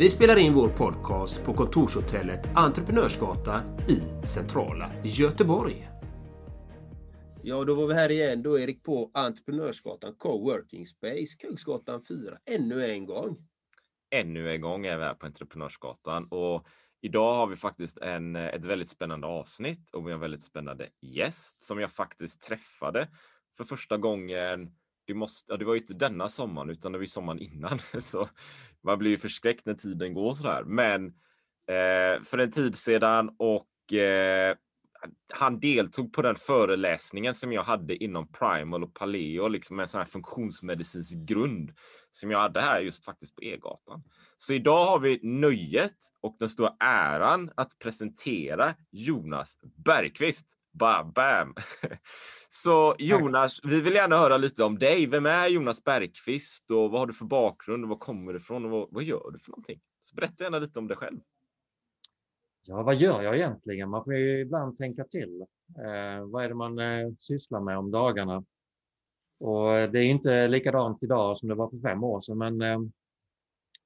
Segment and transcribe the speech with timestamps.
[0.00, 5.88] Vi spelar in vår podcast på kontorshotellet Entreprenörsgatan i centrala Göteborg.
[7.42, 12.90] Ja, då var vi här igen då Erik på Entreprenörsgatan Coworking Space, Kungsgatan 4, ännu
[12.90, 13.48] en gång.
[14.10, 16.66] Ännu en gång är vi här på Entreprenörsgatan och
[17.00, 20.88] idag har vi faktiskt en, ett väldigt spännande avsnitt och vi har en väldigt spännande
[21.00, 23.08] gäst som jag faktiskt träffade
[23.56, 24.70] för första gången
[25.10, 27.78] det, måste, ja, det var ju inte denna sommaren utan det var ju sommaren innan.
[27.98, 28.28] Så
[28.84, 30.64] man blir ju förskräckt när tiden går sådär.
[30.64, 31.06] Men
[31.66, 34.56] eh, för en tid sedan och eh,
[35.34, 39.98] han deltog på den föreläsningen som jag hade inom Primal och Paleo, liksom en sån
[39.98, 41.72] här funktionsmedicinsk grund
[42.10, 44.02] som jag hade här just faktiskt på E-gatan.
[44.36, 50.56] Så idag har vi nöjet och den stora äran att presentera Jonas Bergqvist.
[50.72, 51.54] Ba bam.
[52.52, 55.06] Så Jonas, vi vill gärna höra lite om dig.
[55.06, 58.64] Vem är Jonas Bergqvist och vad har du för bakgrund och var kommer du ifrån
[58.64, 59.80] och vad, vad gör du för någonting?
[60.00, 61.20] Så berätta gärna lite om dig själv.
[62.62, 63.90] Ja, vad gör jag egentligen?
[63.90, 65.40] Man får ju ibland tänka till.
[65.78, 68.44] Eh, vad är det man eh, sysslar med om dagarna?
[69.38, 72.78] Och det är inte likadant idag som det var för fem år sedan, men eh,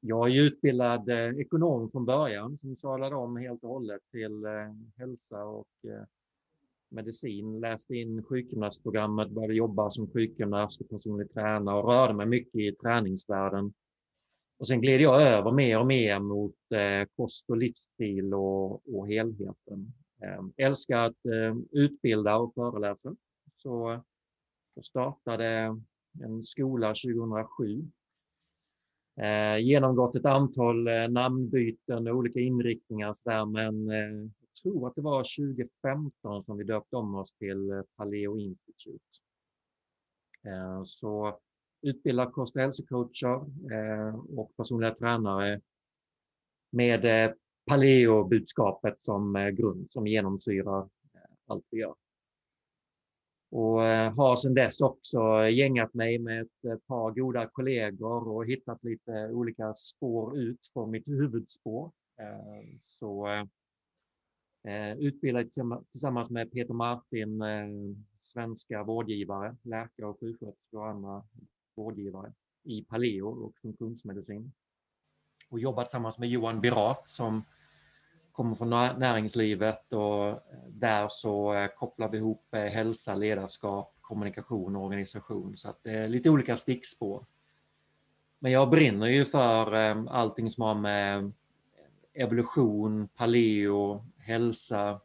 [0.00, 4.74] jag är utbildad eh, ekonom från början som sadlade om helt och hållet till eh,
[4.96, 6.04] hälsa och eh,
[6.94, 12.54] medicin, läste in sjukgymnastprogrammet, började jobba som sjukgymnast och personlig tränare och rörde mig mycket
[12.54, 13.72] i träningsvärlden.
[14.58, 19.08] Och sen gled jag över mer och mer mot eh, kost och livsstil och, och
[19.08, 19.92] helheten.
[20.22, 23.16] Eh, älskar att eh, utbilda och föreläsa.
[23.56, 24.00] Så
[24.74, 25.77] jag startade
[26.22, 27.84] en skola 2007.
[29.20, 34.30] Eh, genomgått ett antal eh, namnbyten och olika inriktningar men eh,
[34.62, 39.04] tror att det var 2015 som vi döpte om oss till eh, Paleo Institute.
[40.44, 41.38] Eh, så
[41.82, 45.60] utbildar kost och hälsocoacher eh, och personliga tränare
[46.70, 47.34] med
[47.70, 50.88] paleo-budskapet som grund, som genomsyrar
[51.46, 51.94] allt vi gör.
[53.50, 53.80] Och
[54.16, 59.74] har sedan dess också gängat mig med ett par goda kollegor och hittat lite olika
[59.74, 61.92] spår ut från mitt huvudspår.
[62.80, 63.26] Så
[64.69, 65.51] Eh, utbildad
[65.92, 67.67] tillsammans med Peter Martin, eh,
[68.19, 71.23] svenska vårdgivare, läkare och sjuksköterskor och andra
[71.75, 72.33] vårdgivare
[72.63, 74.52] i paleo och funktionsmedicin.
[75.51, 77.42] Och jobbat tillsammans med Johan Birak som
[78.33, 80.39] kommer från näringslivet och eh,
[80.69, 85.57] där så kopplar vi ihop hälsa, ledarskap, kommunikation och organisation.
[85.57, 87.25] Så att det är lite olika stickspår.
[88.39, 89.75] Men jag brinner ju för
[90.08, 91.33] allting som har med
[92.14, 95.01] evolution, paleo, hälsa,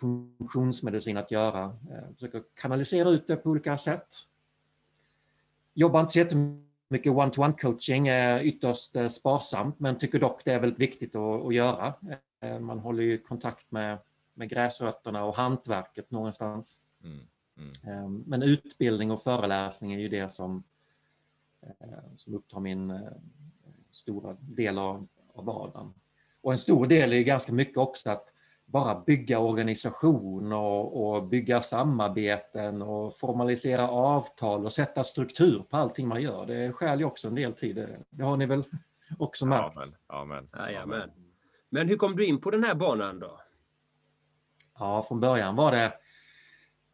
[0.00, 1.76] funktionsmedicin att göra.
[1.88, 4.08] Jag eh, försöker kanalisera ut det på olika sätt.
[5.74, 10.60] Jobbar inte så jättemycket one-to-one coaching, är ytterst eh, sparsamt, men tycker dock det är
[10.60, 11.94] väldigt viktigt att, att göra.
[12.40, 13.98] Eh, man håller ju kontakt med,
[14.34, 16.80] med gräsrötterna och hantverket någonstans.
[17.04, 17.20] Mm,
[17.84, 18.24] mm.
[18.26, 20.62] Men utbildning och föreläsning är ju det som,
[22.16, 23.00] som upptar min
[23.90, 25.94] stora del av, av vardagen.
[26.44, 28.28] Och en stor del är ganska mycket också att
[28.66, 36.08] bara bygga organisation och, och, bygga samarbeten och formalisera avtal och sätta struktur på allting
[36.08, 36.46] man gör.
[36.46, 37.88] Det skäl ju också en del tid.
[38.10, 38.64] Det har ni väl
[39.18, 39.76] också märkt?
[40.06, 40.48] Amen.
[40.52, 40.76] Amen.
[40.82, 41.10] Amen.
[41.70, 43.40] Men hur kom du in på den här banan då?
[44.78, 45.92] Ja, från början var det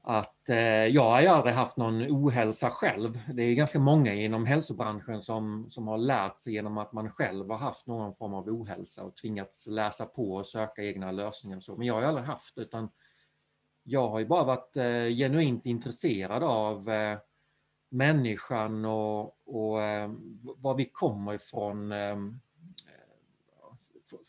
[0.02, 3.20] att eh, jag har aldrig haft någon ohälsa själv.
[3.34, 7.50] Det är ganska många inom hälsobranschen som, som har lärt sig genom att man själv
[7.50, 11.56] har haft någon form av ohälsa och tvingats läsa på och söka egna lösningar.
[11.56, 11.76] Och så.
[11.76, 12.88] Men jag har aldrig haft det, utan
[13.84, 17.18] jag har ju bara varit eh, genuint intresserad av eh,
[17.90, 20.10] människan och, och eh,
[20.56, 22.16] var vi kommer ifrån eh,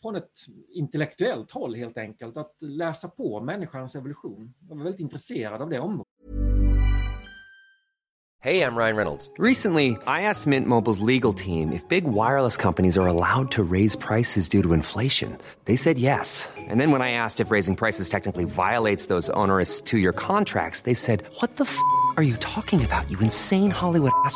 [0.01, 0.31] från ett
[0.73, 4.53] intellektuellt håll helt enkelt, att läsa på människans evolution.
[4.69, 6.07] Jag var väldigt intresserad av det området.
[8.43, 9.31] Hej, jag Ryan Reynolds.
[9.39, 13.95] Recently, I asked Mint Mobiles legal team if big wireless companies are allowed to raise
[13.99, 15.37] prices due to inflation.
[15.65, 16.49] They said yes.
[16.71, 20.95] And then when I asked if raising prices technically violates those onerous two-year contracts, they
[20.95, 21.77] said, what the f***
[22.17, 24.35] are you talking about, you insane Hollywood ass?"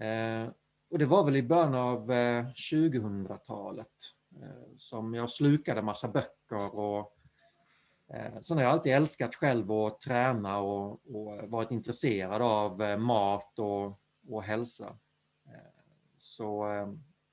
[0.00, 0.48] Eh,
[0.90, 3.86] och det var väl i början av eh, 2000-talet
[4.42, 7.14] eh, som jag slukade massa böcker och
[8.42, 14.00] sen har jag alltid älskat själv att träna och, och varit intresserad av mat och,
[14.28, 14.98] och hälsa.
[16.18, 16.66] Så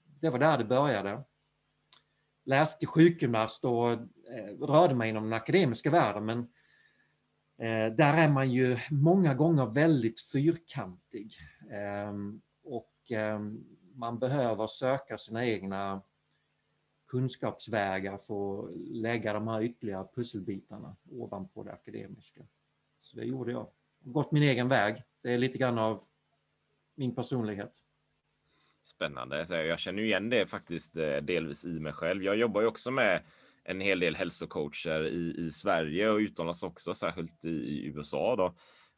[0.03, 1.23] det var där det började.
[2.45, 3.97] Läste till sjukgymnast och
[4.59, 6.47] rörde mig inom den akademiska världen men
[7.95, 11.37] där är man ju många gånger väldigt fyrkantig.
[11.71, 12.41] Ehm,
[13.11, 13.39] Eh,
[13.95, 16.01] man behöver söka sina egna
[17.07, 22.41] kunskapsvägar för att lägga de här ytterligare pusselbitarna ovanpå det akademiska.
[23.01, 23.67] Så det gjorde jag.
[23.99, 25.03] Gått min egen väg.
[25.21, 26.03] Det är lite grann av
[26.95, 27.79] min personlighet.
[28.83, 29.45] Spännande.
[29.49, 32.23] Jag känner igen det faktiskt eh, delvis i mig själv.
[32.23, 33.23] Jag jobbar ju också med
[33.63, 38.35] en hel del hälsocoacher i, i Sverige och utomlands också, särskilt i, i USA.
[38.35, 38.55] Då.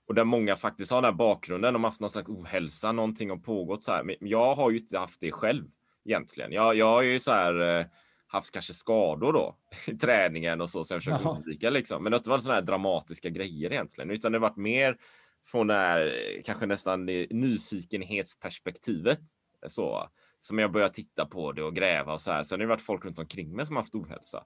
[0.07, 1.73] Och där många faktiskt har den här bakgrunden.
[1.73, 4.03] De har haft någon slags ohälsa, någonting har pågått så här.
[4.03, 5.65] Men jag har ju inte haft det själv
[6.05, 6.51] egentligen.
[6.51, 7.85] Jag, jag har ju så här eh,
[8.27, 9.57] haft kanske skador då
[9.87, 11.35] i träningen och så, så jag försöker Jaha.
[11.37, 12.03] undvika liksom.
[12.03, 14.97] Men det har inte varit sådana här dramatiska grejer egentligen, utan det har varit mer
[15.45, 19.19] från det här eh, kanske nästan nyfikenhetsperspektivet
[19.67, 20.09] så
[20.39, 22.43] som jag börjar titta på det och gräva och så här.
[22.43, 24.43] Sen har det varit folk runt omkring mig som haft ohälsa.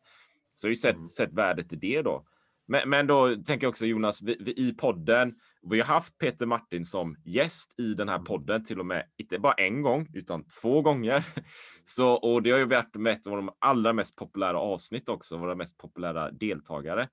[0.56, 1.08] Så jag har ju sett, Mm.
[1.08, 2.26] sett värdet i det då.
[2.72, 6.46] Men, men då tänker jag också Jonas, vi, vi, i podden, vi har haft Peter
[6.46, 8.26] Martin som gäst i den här Mm.
[8.26, 11.26] podden till och med, inte bara en gång, utan två gånger.
[11.84, 15.38] Så, och det har ju varit med ett av de allra mest populära avsnitt också,
[15.38, 17.10] våra mest populära deltagare.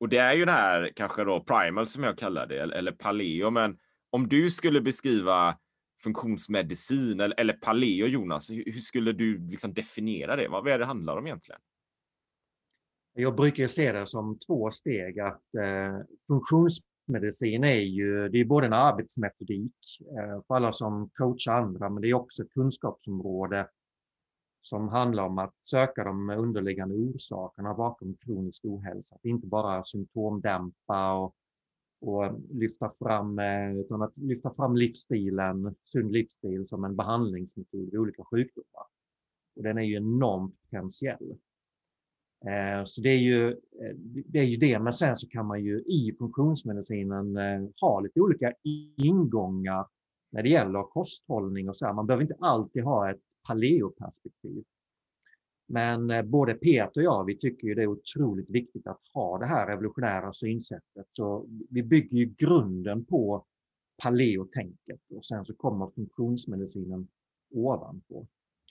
[0.00, 3.50] Och det är ju det här kanske då primal som jag kallar det, eller, paleo,
[3.50, 3.78] men
[4.10, 5.58] om du skulle beskriva
[6.02, 10.48] funktionsmedicin eller, eller paleo Jonas, hur, hur skulle du liksom definiera det?
[10.48, 11.60] Vad är det handlar om egentligen?
[13.20, 15.20] Jag brukar se det som två steg.
[15.20, 21.52] att eh, Funktionsmedicin är ju det är både en arbetsmetodik eh, för alla som coachar
[21.52, 23.68] andra, men det är också ett kunskapsområde
[24.60, 29.14] som handlar om att söka de underliggande orsakerna bakom kronisk ohälsa.
[29.14, 31.34] Att inte bara symptomdämpa och,
[32.00, 38.00] och lyfta, fram, eh, utan att lyfta fram livsstilen, sund livsstil som en behandlingsmetod vid
[38.00, 38.86] olika sjukdomar.
[39.56, 41.38] Och den är ju enormt potentiell.
[42.46, 43.94] Eh, så det är, ju, eh,
[44.26, 48.20] det är ju det, men sen så kan man ju i funktionsmedicinen eh, ha lite
[48.20, 48.52] olika
[48.96, 49.86] ingångar
[50.30, 51.92] när det gäller kosthållning och så här.
[51.92, 54.64] Man behöver inte alltid ha ett paleoperspektiv.
[55.70, 59.46] Men både Peter och jag, vi tycker ju det är otroligt viktigt att ha det
[59.46, 61.06] här revolutionära synsättet.
[61.12, 63.44] Så vi bygger ju grunden på
[64.02, 67.08] paleotänket och sen så kommer funktionsmedicinen
[67.54, 68.26] ovanpå.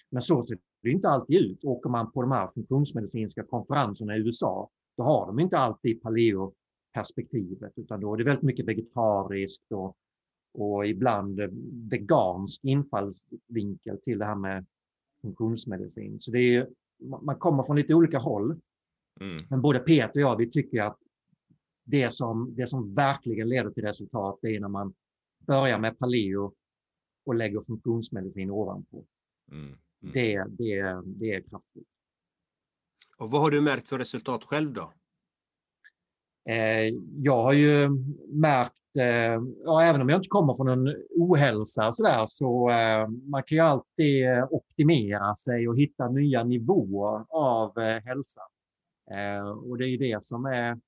[0.10, 1.64] Men så ser det inte alltid ut.
[1.64, 7.74] Åker man på de här funktionsmedicinska konferenserna i USA, då har de inte alltid paleo-perspektivet,
[7.76, 9.98] utan då är det väldigt mycket vegetariskt och,
[10.54, 11.40] och ibland
[11.92, 14.66] vegansk infallsvinkel till det här med
[15.22, 16.20] funktionsmedicin.
[16.20, 16.70] Så det är,
[17.22, 18.60] man kommer från lite olika håll,
[19.20, 19.44] Mm.
[19.50, 20.98] men både Peter och jag, vi tycker att
[21.84, 24.94] det som, det som verkligen leder till resultat, det är när man
[25.40, 26.54] börjar med paleo
[27.26, 29.06] och lägger funktionsmedicin ovanpå.
[29.52, 29.78] Mm.
[30.04, 30.14] Mm.
[30.14, 31.88] Det, det, det är kraftfullt.
[33.18, 34.94] Och vad har du märkt för resultat själv då?
[36.50, 37.90] Eh, jag har ju
[38.28, 42.70] märkt, eh, ja, även om jag inte kommer från en ohälsa och så, där, så
[42.70, 48.42] eh, man kan ju alltid eh, optimera sig och hitta nya nivåer av eh, hälsa.
[49.12, 50.80] Eh, och det är ju det som är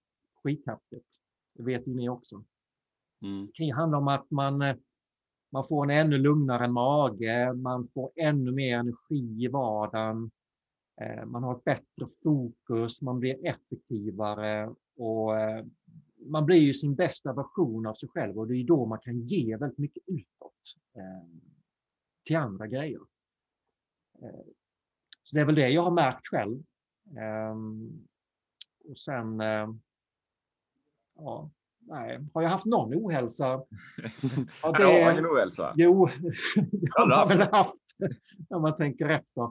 [0.44, 1.16] skithäftigt.
[1.54, 2.44] Det vet ju ni också.
[3.24, 3.46] Mm.
[3.46, 4.76] Det kan ju handla om att man, eh,
[5.52, 10.32] man får en ännu lugnare mage, man får ännu mer energi i vardagen,
[11.02, 15.66] eh, man har ett bättre fokus, man blir effektivare och eh,
[16.26, 19.20] man blir ju sin bästa version av sig själv och det är då man kan
[19.20, 21.28] ge väldigt mycket utåt eh,
[22.26, 23.00] till andra grejer.
[25.24, 26.64] Så det är väl det jag har märkt själv.
[27.18, 28.08] Ehm,
[28.90, 29.40] och sen,
[31.16, 31.50] ja,
[31.90, 33.46] nej, har jag haft någon ohälsa?
[34.64, 35.74] Ja, det, har ingen ohälsa?
[35.78, 36.06] Jo,
[36.72, 37.76] det har man väl haft
[38.50, 39.44] när man tänker efter.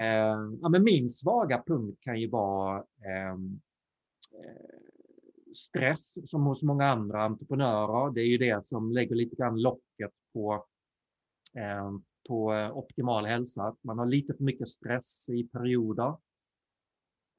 [0.00, 3.60] eh, ja, men min svaga punkt kan ju vara ehm,
[4.32, 4.80] eh,
[5.54, 8.10] stress som hos många andra entreprenörer.
[8.14, 10.64] Det är ju det som lägger lite grann locket på,
[11.56, 11.90] eh,
[12.28, 13.76] på optimal hälsa.
[13.82, 16.08] Man har lite för mycket stress i perioder.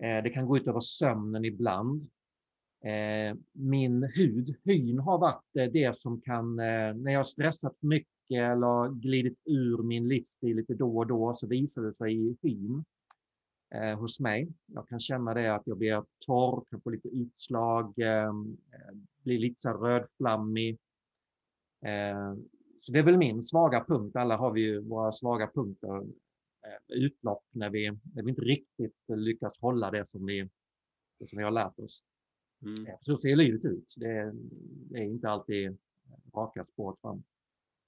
[0.03, 2.01] Eh, det kan gå ut över sömnen ibland.
[2.83, 8.51] Eh, min hud, hyn har varit eh, det som kan, eh, när jag stressat mycket
[8.51, 12.83] eller glidit ur min livsstil lite då och då, så visar det sig i hyn
[13.97, 14.53] hos mig.
[14.65, 18.57] Jag kan känna det att jag blir torr, kan få lite utslag, ehm,
[19.23, 20.77] blir lite så rödflammig.
[22.81, 24.15] Så det är väl min svaga punkt.
[24.15, 26.03] Alla har vi ju våra svaga punkter,
[26.87, 30.49] utlopp när vi, när vi inte riktigt lyckas hålla det som vi,
[31.19, 32.03] det som vi har lärt oss.
[32.61, 32.85] Mm.
[33.01, 33.93] Så ser livet ut.
[33.97, 34.31] Det är,
[34.89, 35.77] det är inte alltid
[36.35, 37.23] raka spår fram.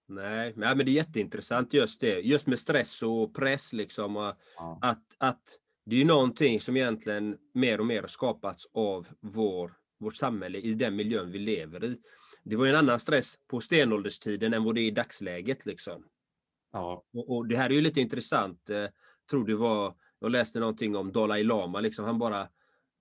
[0.07, 2.19] Nej, men det är jätteintressant just det.
[2.19, 3.73] Just med stress och press.
[3.73, 4.79] Liksom, och ja.
[4.81, 5.43] att, att
[5.85, 10.73] det är någonting som egentligen mer och mer har skapats av vår, vårt samhälle i
[10.73, 11.97] den miljön vi lever i.
[12.43, 15.65] Det var en annan stress på stenålderstiden än vad det är i dagsläget.
[15.65, 16.05] Liksom.
[16.71, 17.03] Ja.
[17.13, 18.61] Och, och Det här är ju lite intressant.
[18.67, 18.89] Jag
[19.29, 21.79] tror det var, jag läste någonting om Dalai Lama.
[21.79, 22.49] Liksom, han bara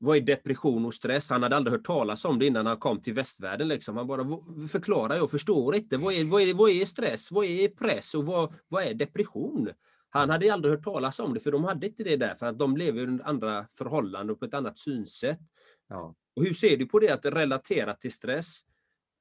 [0.02, 1.30] vad är depression och stress?
[1.30, 3.68] Han hade aldrig hört talas om det innan han kom till västvärlden.
[3.68, 3.97] Liksom.
[3.97, 4.25] Han bara
[4.68, 5.97] förklarar, jag förstår inte.
[5.97, 7.30] Vad är, vad är, vad är stress?
[7.30, 8.14] Vad är press?
[8.14, 9.71] Och vad, vad är depression?
[10.11, 12.59] Han hade aldrig hört talas om det, för de hade inte det där, för att
[12.59, 15.40] de lever under andra förhållanden och på ett annat synsätt.
[15.88, 16.14] Ja.
[16.37, 18.61] Och hur ser du på det att relatera till stress?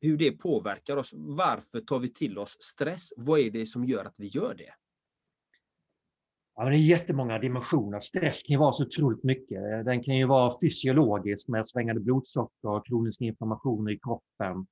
[0.02, 1.12] Hur det påverkar oss?
[1.14, 3.14] Varför tar vi till oss stress?
[3.18, 4.74] Vad är det som gör att vi gör det?
[6.62, 8.00] Ja, det är jättemånga dimensioner.
[8.00, 9.86] Stress kan ju vara så otroligt mycket.
[9.86, 14.68] Den kan ju vara fysiologisk med svängande blodsocker och kroniska inflammationer i kroppen.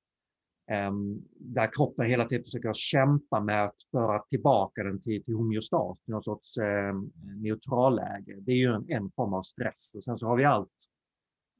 [0.70, 5.98] Ehm, där kroppen hela tiden försöker kämpa med att föra tillbaka den till, till homeostas,
[6.04, 6.94] till någon sorts eh,
[7.42, 8.36] neutralläge.
[8.40, 9.94] Det är ju en, en, form av stress.
[9.96, 10.74] Och sen så har vi allt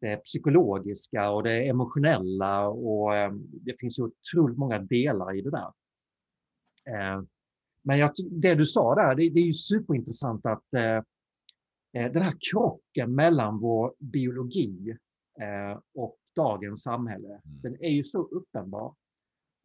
[0.00, 5.50] det psykologiska och det emotionella och eh, det finns ju otroligt många delar i det
[5.50, 5.72] där.
[6.88, 7.22] Eh,
[7.82, 10.96] men jag, det du sa där, det, det är ju superintressant att eh,
[12.02, 14.96] eh, den här krocken mellan vår biologi
[15.40, 17.40] eh, och dagens samhälle, mm.
[17.44, 18.94] den är ju så uppenbar.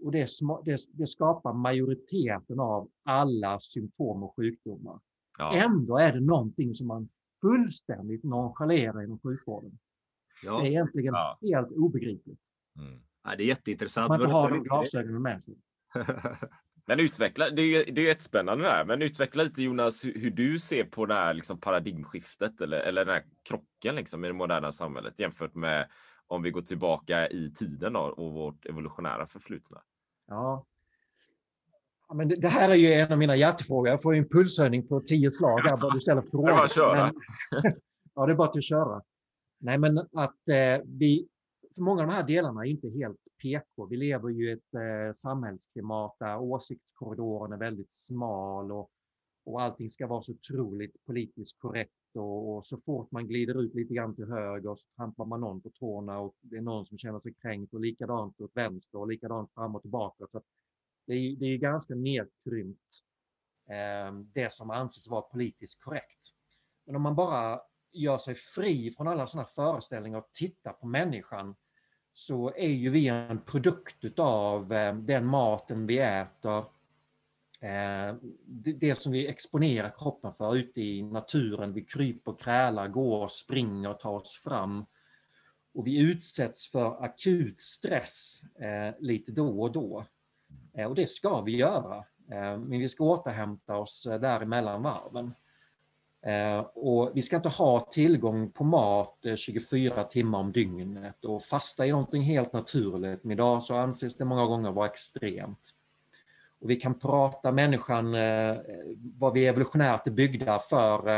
[0.03, 0.27] Och det,
[0.65, 4.99] det, det, skapar majoriteten av alla symptom och sjukdomar.
[5.37, 5.55] Ja.
[5.55, 7.09] Ändå är det någonting som man
[7.41, 9.77] fullständigt nonchalerar inom sjukvården.
[10.43, 10.59] Ja.
[10.59, 11.37] Det är egentligen ja.
[11.41, 12.39] helt obegripligt.
[12.79, 12.99] Mm.
[13.23, 14.09] Ja, det är jätteintressant.
[14.09, 15.55] Man inte har de glasögonen med sig.
[16.87, 20.31] Men utveckla, det är, det är jättespännande det här, men utveckla lite Jonas hur, hur
[20.31, 24.33] du ser på det här liksom paradigmskiftet eller, eller den här krocken liksom i det
[24.33, 25.87] moderna samhället jämfört med
[26.27, 29.81] om vi går tillbaka i tiden då, och vårt evolutionära förflutna.
[30.27, 30.65] Ja.
[32.07, 33.89] ja men det, det, här är ju en av mina hjärtefrågor.
[33.89, 36.47] Jag får ju en pulshöjning på tio slag här bara du ställer frågor.
[36.47, 37.13] Det är bara att köra.
[37.51, 37.73] Men,
[38.15, 39.01] ja, det är bara att köra.
[39.59, 41.27] Nej, men att eh, vi,
[41.75, 43.85] för många av de här delarna är inte helt PK.
[43.85, 48.89] Vi lever ju i ett eh, samhällsklimat där åsiktskorridoren är väldigt smal och,
[49.45, 53.75] och allting ska vara så otroligt politiskt korrekt och, och, så fort man glider ut
[53.75, 56.97] lite grann till höger så trampar man någon på tårna och det är någon som
[56.97, 60.27] känner sig kränkt och likadant åt vänster och likadant fram och tillbaka.
[60.29, 60.41] Så
[61.07, 63.03] det är, det är ganska nedkrympt
[63.69, 66.29] eh, det som anses vara politiskt korrekt.
[66.85, 71.55] Men om man bara gör sig fri från alla sådana föreställningar och tittar på människan
[72.15, 76.57] så är ju vi en produkt av eh, den maten vi äter,
[77.61, 78.15] eh,
[78.79, 81.73] det som vi exponerar kroppen för ute i naturen.
[81.73, 84.85] Vi kryper, krälar, går, springer, tar oss fram.
[85.73, 90.05] Och vi utsätts för akut stress eh, lite då och då.
[90.87, 92.03] Och det ska vi göra.
[92.27, 95.33] Men vi ska återhämta oss däremellan varven.
[96.25, 101.43] Eh, och vi ska inte ha tillgång på mat eh, 24 timmar om dygnet och
[101.43, 105.71] fasta är någonting helt naturligt, men idag så anses det många gånger vara extremt.
[106.59, 108.57] Och vi kan prata människan, eh,
[109.17, 111.09] vad vi evolutionärt är byggda för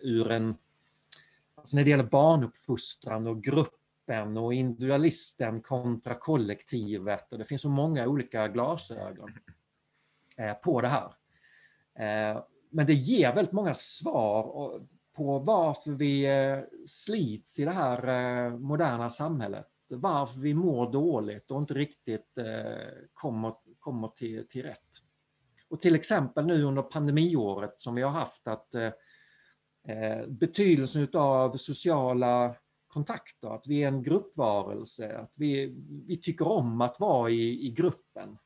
[0.00, 0.54] ur en,
[1.54, 7.32] alltså när det gäller barnuppfostran och gruppen och individualisten kontra kollektivet.
[7.32, 9.32] Och det finns så många olika glasögon
[10.62, 11.12] på det här.
[12.70, 14.80] Men det ger väldigt många svar
[15.18, 19.66] på varför vi eh, slits i det här eh, moderna samhället.
[19.90, 24.88] Varför vi mår dåligt och inte riktigt eh, kommer, kommer till, till rätt.
[25.68, 28.68] Och till exempel nu under pandemiåret som vi har haft att
[30.28, 32.54] betydelsen av sociala
[32.88, 35.74] kontakter, att vi är en gruppvarelse, att vi,
[36.06, 38.38] vi tycker om att vara i, i gruppen.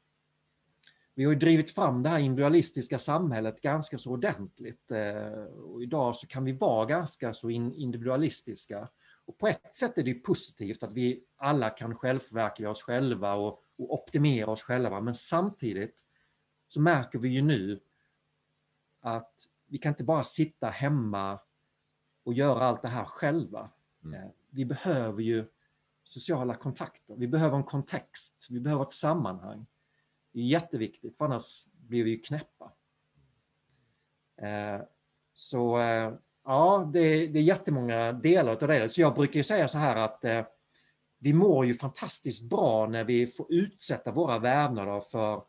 [1.15, 4.91] Vi har ju drivit fram det här individualistiska samhället ganska så ordentligt.
[4.91, 8.89] Eh, och idag så kan vi vara ganska så individualistiska.
[9.25, 13.63] Och på ett sätt är det positivt att vi alla kan självförverkliga oss själva och,
[13.79, 15.01] och optimera oss själva.
[15.01, 16.05] Men samtidigt
[16.69, 17.81] så märker vi ju nu
[19.01, 19.35] att
[19.67, 21.39] vi kan inte bara sitta hemma
[22.25, 23.71] och göra allt det här själva.
[24.05, 24.23] Mm.
[24.23, 25.45] Eh, vi behöver ju
[26.05, 27.17] sociala kontakter.
[27.17, 28.47] Vi behöver en kontext.
[28.51, 29.67] Vi behöver ett sammanhang.
[30.33, 32.73] Det är jätteviktigt, för annars blir vi ju knäppa.
[34.43, 34.81] Eh,
[35.35, 36.13] så eh,
[36.45, 38.93] ja, det, det är jättemånga delar av det.
[38.93, 40.47] Så jag brukar ju säga så här att eh,
[41.19, 45.43] vi mår ju fantastiskt bra när vi får utsätta våra vävnader för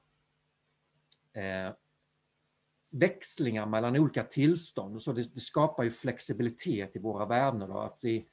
[2.91, 5.01] växlingar mellan olika tillstånd.
[5.01, 7.85] Så det, det, skapar ju flexibilitet i våra vävnader.
[7.85, 8.25] Att vi,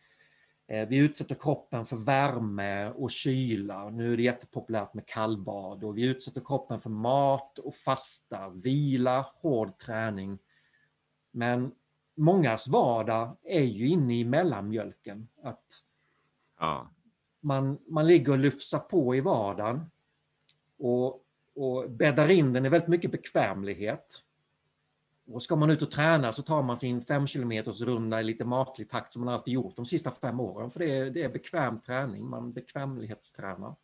[0.70, 3.90] vi utsätter kroppen för värme och kyla.
[3.90, 9.26] Nu är det jättepopulärt med kallbad och vi utsätter kroppen för mat och fasta, vila,
[9.34, 10.38] hård träning.
[11.30, 11.72] Men
[12.14, 15.28] mångas vardag är ju inne i mellanmjölken.
[15.42, 15.82] Att
[16.58, 16.90] ja.
[17.40, 19.90] man, man ligger och lyfsar på i vardagen
[20.78, 21.24] och,
[21.54, 24.24] och bäddar in den i väldigt mycket bekvämlighet.
[25.32, 28.44] Och ska man ut och träna så tar man sin 5 km runda i lite
[28.44, 30.70] maklig takt som man alltid gjort de sista fem åren.
[30.70, 33.74] För det är, det är bekväm träning, man bekvämlighetstränar,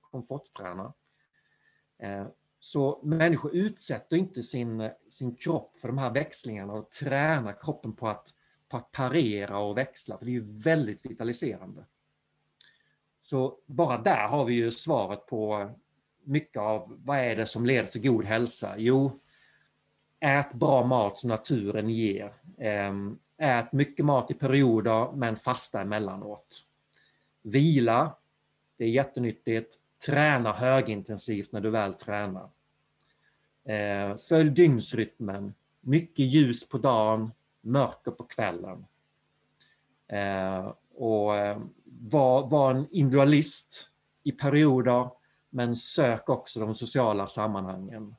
[0.00, 0.92] komforttränar.
[1.98, 2.26] Eh,
[2.58, 8.08] så människor utsätter inte sin, sin kropp för de här växlingarna och tränar kroppen på
[8.08, 8.34] att,
[8.68, 11.84] på att parera och växla, för det är ju väldigt vitaliserande.
[13.22, 15.70] Så bara där har vi ju svaret på
[16.24, 18.74] mycket av vad är det som leder till god hälsa?
[18.78, 19.20] Jo,
[20.20, 22.34] Ät bra mat som naturen ger.
[22.58, 26.66] Ehm, ät mycket mat i perioder men fasta emellanåt.
[27.42, 28.16] Vila,
[28.76, 29.78] det är jättenyttigt.
[30.06, 32.48] Träna högintensivt när du väl tränar.
[33.64, 35.54] Ehm, följ dygnsrytmen.
[35.80, 37.30] Mycket ljus på dagen,
[37.60, 38.86] mörker på kvällen.
[40.08, 41.32] Ehm, och
[41.84, 43.90] var, var en individualist
[44.22, 45.10] i perioder
[45.50, 48.14] men sök också de sociala sammanhangen.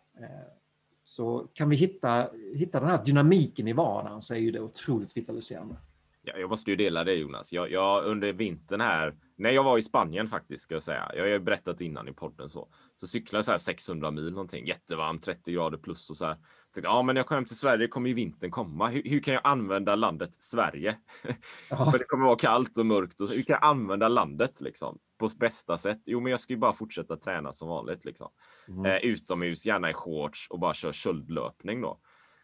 [1.21, 5.17] Så kan vi hitta, hitta den här dynamiken i vardagen så är ju det otroligt
[5.17, 5.75] vitaliserande.
[6.21, 7.53] Ja, jag måste ju dela det Jonas.
[7.53, 11.12] Jag, jag, under vintern här, när jag var i Spanien faktiskt ska jag säga.
[11.15, 12.67] Jag har ju berättat innan i podden så.
[12.95, 16.38] Så cyklade jag så här 600 mil någonting, jättevarmt, 30 grader plus och så här.
[16.69, 18.88] Så ja, men jag kommer hem till Sverige, kommer ju vintern komma.
[18.88, 20.97] Hur, hur kan jag använda landet Sverige?
[21.69, 23.34] För det kommer vara kallt och mörkt och så.
[23.34, 24.99] Hur kan jag använda landet liksom?
[25.21, 26.01] På bästa sätt?
[26.05, 28.29] Jo, men jag ska ju bara fortsätta träna som vanligt liksom.
[28.67, 28.86] Mm.
[28.86, 31.99] Eh, utomhus, gärna i shorts och bara köra köldlöpning då.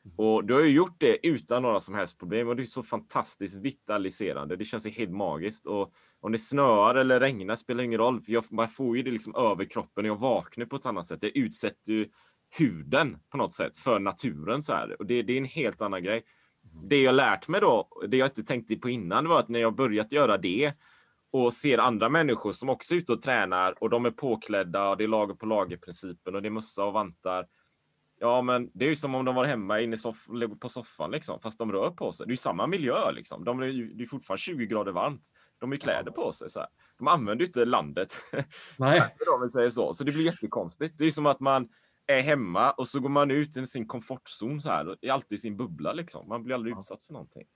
[0.05, 0.15] Mm.
[0.17, 2.83] Och du har ju gjort det utan några som helst problem och det är så
[2.83, 4.55] fantastiskt vitaliserande.
[4.55, 8.31] Det känns ju helt magiskt och om det snöar eller regnar spelar ingen roll för
[8.31, 11.21] jag, man får ju det liksom över kroppen och jag vaknar på ett annat sätt.
[11.21, 12.07] Det utsätter ju
[12.57, 16.03] huden på något sätt för naturen så här och det, det är en helt annan
[16.03, 16.23] grej.
[16.73, 16.89] Mm.
[16.89, 19.75] Det jag lärt mig då, det jag inte tänkte på innan var att när jag
[19.75, 20.73] börjat göra det
[21.31, 24.97] och ser andra människor som också är ute och tränar och de är påklädda och
[24.97, 27.47] det är lager på lager-principen och det är mössa och vantar.
[28.19, 30.27] Ja, men det är ju som om de var hemma inne soff
[30.59, 32.25] på soffan liksom, fast de rör på sig.
[32.25, 33.43] Det är ju samma miljö liksom.
[33.43, 35.21] De är ju, det är fortfarande 20 grader varmt.
[35.59, 36.69] De har kläder på sig så här.
[36.97, 38.13] De använder ju inte landet.
[38.79, 39.15] Nej.
[39.19, 39.93] så, de säger så.
[39.93, 40.97] så det blir jättekonstigt.
[40.97, 41.69] Det är som att man
[42.07, 44.97] är hemma och så går man ut i sin komfortzon så här.
[45.01, 46.27] Är alltid i sin bubbla liksom.
[46.27, 47.47] Man blir aldrig utsatt för någonting.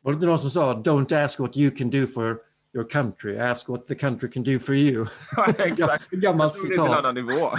[0.00, 3.38] Var det inte någon som sa don't ask what you can do for your country,
[3.38, 5.06] ask what the country can do for you.
[5.58, 6.10] exakt.
[6.10, 6.76] Gammalt citat.
[6.76, 7.50] Det är en annan nivå.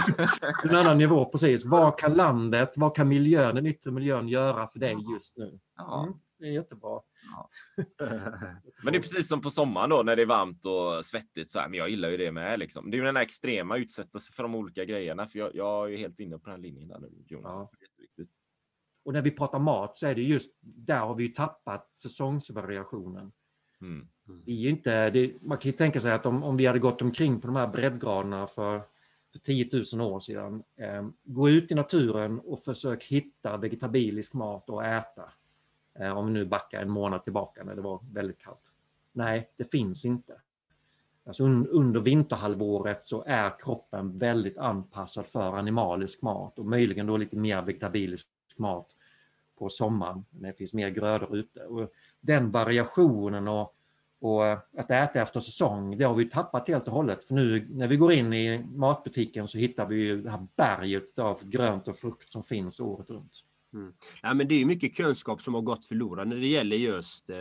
[0.64, 1.64] en annan nivå, precis.
[1.64, 5.44] Vad kan landet, vad kan miljön, den yttre miljön göra för dig just nu?
[5.44, 7.00] Mm, det är jättebra.
[7.30, 7.50] Ja.
[8.82, 11.58] Men det är precis som på sommaren då när det är varmt och svettigt så
[11.58, 11.68] här.
[11.68, 12.90] Men jag gillar ju det med liksom.
[12.90, 15.26] Det är ju den här extrema utsätta sig för de olika grejerna.
[15.26, 17.58] För jag, jag är helt inne på den linjen där nu, Jonas.
[17.58, 18.24] Ja.
[19.04, 23.32] Och när vi pratar mat så är det just där har vi ju tappat säsongsvariationen.
[23.80, 24.08] Mm.
[24.28, 24.42] Mm.
[24.44, 27.02] Det är inte, det, man kan ju tänka sig att om, om vi hade gått
[27.02, 28.82] omkring på de här breddgraderna för,
[29.32, 34.70] för 10 000 år sedan, eh, gå ut i naturen och försök hitta vegetabilisk mat
[34.70, 35.32] att äta.
[35.98, 38.72] Eh, om vi nu backar en månad tillbaka när det var väldigt kallt.
[39.12, 40.40] Nej, det finns inte.
[41.26, 47.16] Alltså un, under vinterhalvåret så är kroppen väldigt anpassad för animalisk mat och möjligen då
[47.16, 48.96] lite mer vegetabilisk mat
[49.58, 51.60] på sommaren när det finns mer grödor ute.
[51.60, 53.73] Och den variationen och,
[54.24, 57.24] och att äta efter säsong, det har vi tappat helt och hållet.
[57.24, 61.18] För nu när vi går in i matbutiken så hittar vi ju det här berget
[61.18, 63.32] av grönt och frukt som finns året runt.
[63.74, 63.92] Mm.
[64.22, 67.36] Ja, men det är mycket kunskap som har gått förlorad när det gäller just eh,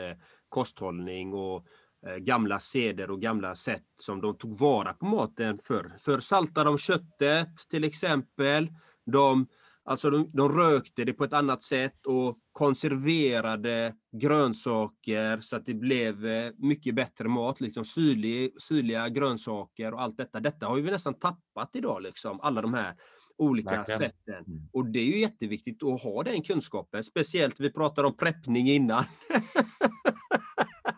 [0.50, 1.66] kosthållning och
[2.08, 5.96] eh, gamla seder och gamla sätt som de tog vara på maten för.
[6.00, 8.68] För saltade de köttet till exempel.
[9.06, 9.48] De,
[9.86, 15.74] alltså de, de rökte det på ett annat sätt och konserverade grönsaker så att det
[15.74, 17.62] blev eh, mycket bättre mat.
[17.62, 20.40] Liksom syrlig, syrliga grönsaker och allt detta.
[20.40, 22.96] Detta har vi nästan tappat idag, liksom, alla de här
[23.38, 24.00] olika Verkligen.
[24.00, 24.46] sätten.
[24.48, 24.70] Mm.
[24.74, 27.04] Och det är ju jätteviktigt att ha den kunskapen.
[27.04, 29.04] Speciellt, vi pratade om preppning innan.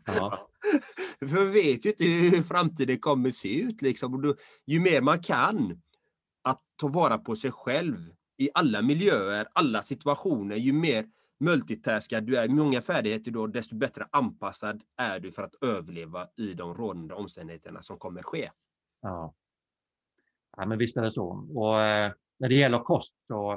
[0.06, 0.50] Ja.
[1.19, 3.82] För vi vet ju inte hur framtiden kommer se ut.
[3.82, 4.13] Liksom.
[4.13, 5.82] Och då, ju mer man kan
[6.43, 11.06] att ta vara på sig själv i alla miljöer, alla situationer, ju mer
[11.39, 16.28] multitaskad du är, ju många färdigheter då, desto bättre anpassad är du för att överleva
[16.38, 18.50] i de rådande omständigheterna som kommer ske.
[19.02, 19.34] Ja.
[20.58, 21.50] ja, men visst är det så.
[21.56, 23.54] Och eh, när det gäller kost så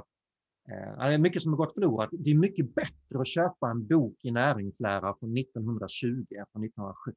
[0.69, 2.09] eh, det är mycket som har gått förlorat.
[2.12, 7.17] Det är mycket bättre att köpa en bok i näringslära från 1920 än från 1970.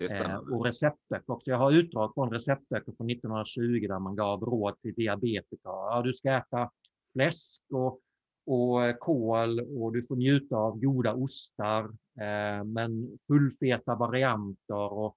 [0.00, 0.52] Det är Eh, spännande.
[0.52, 1.50] och receptböcker också.
[1.50, 5.60] Jag har utdrag från receptböcker från 1920 där man gav råd till diabetiker.
[5.64, 6.70] Ja, du ska äta
[7.12, 8.00] fläsk och,
[8.46, 11.84] och eh, kål och du får njuta av goda ostar,
[12.20, 14.92] eh, men fullfeta varianter.
[14.92, 15.16] Och,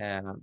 [0.00, 0.34] eh,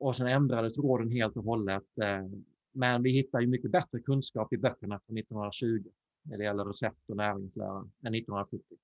[0.00, 1.98] och sen ändrades råden helt och hållet.
[2.02, 2.26] Eh,
[2.72, 5.84] men vi hittar ju mycket bättre kunskap i böckerna från 1920
[6.22, 8.76] när det gäller recept och näringslära än 1970.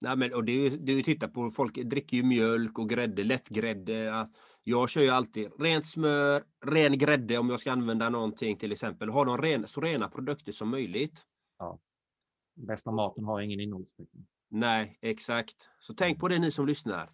[0.00, 2.88] Nej, men, och det är ju det är titta på, folk dricker ju mjölk och
[2.88, 3.92] grädde, lättgrädde.
[3.92, 4.30] Ja.
[4.64, 9.08] Jag kör ju alltid rent smör, ren grädde om jag ska använda någonting till exempel.
[9.08, 11.24] Ha de ren, så rena produkter som möjligt.
[12.66, 14.26] Bästa maten har ingen innehållsförteckning.
[14.50, 15.68] Nej, exakt.
[15.78, 17.08] Så tänk på det ni som lyssnar.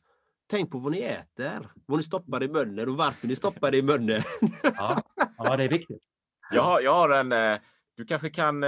[0.47, 3.77] Tänk på vad ni äter, vad ni stoppar i munnen och varför ni stoppar det
[3.77, 4.21] i munnen.
[4.63, 5.03] Ja,
[5.39, 6.03] ja, det är viktigt.
[6.53, 7.33] Jag har, jag har en...
[7.33, 7.59] eh,
[7.97, 8.65] Du kanske kan...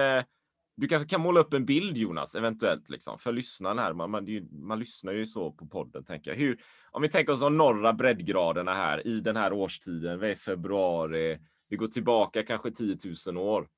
[0.77, 3.93] Du kanske kan måla upp en bild Jonas, eventuellt, liksom, för lyssnaren här.
[3.93, 6.39] Man, man, man lyssnar ju så på podden, tänker jag.
[6.39, 6.61] Hur,
[6.91, 10.37] om vi tänker oss de norra breddgraderna här i den här årstiden, vi är i
[10.37, 13.69] februari, vi går tillbaka kanske 10 000 år.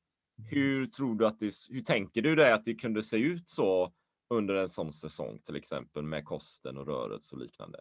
[0.51, 3.93] Hur tror du att det, hur tänker du dig att det kunde se ut så
[4.35, 7.81] under en sån säsong, till exempel med kosten och rörelse och liknande?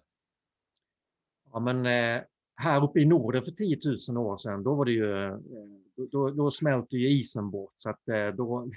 [1.52, 2.24] Ja, men eh,
[2.56, 5.38] här uppe i Norden för 10 000 år sedan, då var det ju, eh,
[5.96, 8.72] då, då, då smälte ju isen bort så att eh, då,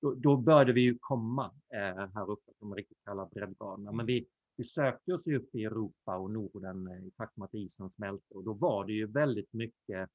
[0.00, 3.92] då, då började vi ju komma eh, här uppe, på de riktigt kalla breddgraderna.
[3.92, 7.44] Men vi, vi sökte oss ju upp i Europa och Norden eh, i takt med
[7.44, 10.10] att isen smälte och då var det ju väldigt mycket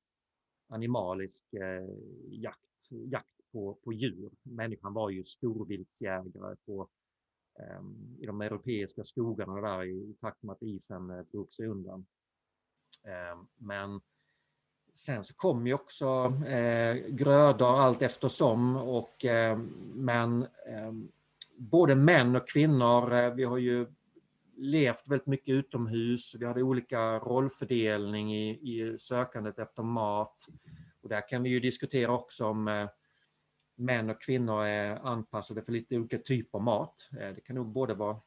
[0.67, 1.89] animalisk eh,
[2.29, 4.31] jakt, jakt på, på djur.
[4.43, 6.89] Människan var ju storviltsjägare på,
[7.59, 7.81] eh,
[8.19, 12.05] i de europeiska skogarna där i, takt med att isen eh, drog sig undan.
[13.03, 14.01] Eh, men
[14.93, 19.57] sen så kom ju också eh, grödor allt eftersom och eh,
[19.93, 20.91] men eh,
[21.57, 23.87] både män och kvinnor, eh, vi har ju
[24.57, 26.35] levt väldigt mycket utomhus.
[26.39, 30.47] Vi hade olika rollfördelning i, i sökandet efter mat.
[31.01, 32.89] Och där kan vi ju diskutera också om eh,
[33.75, 37.09] män och kvinnor är anpassade för lite olika typer av mat.
[37.19, 38.17] Eh, det kan nog både vara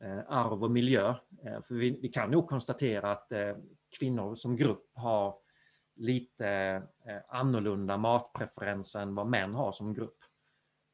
[0.00, 1.14] eh, arv och miljö.
[1.44, 3.56] Eh, för vi, vi kan nog konstatera att eh,
[3.98, 5.43] kvinnor som grupp har
[5.96, 6.48] lite
[7.06, 10.18] eh, annorlunda matpreferenser än vad män har som grupp.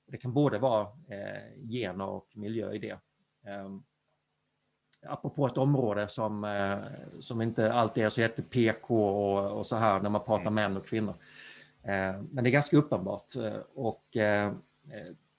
[0.07, 2.99] Det kan både vara eh, gener och miljö i det.
[3.47, 3.83] Ehm,
[5.07, 6.79] apropå ett område som, eh,
[7.21, 10.77] som inte alltid är så jätte PK och, och så här när man pratar män
[10.77, 11.15] och kvinnor.
[11.83, 13.37] Eh, men det är ganska uppenbart.
[13.37, 14.53] Eh, och, eh,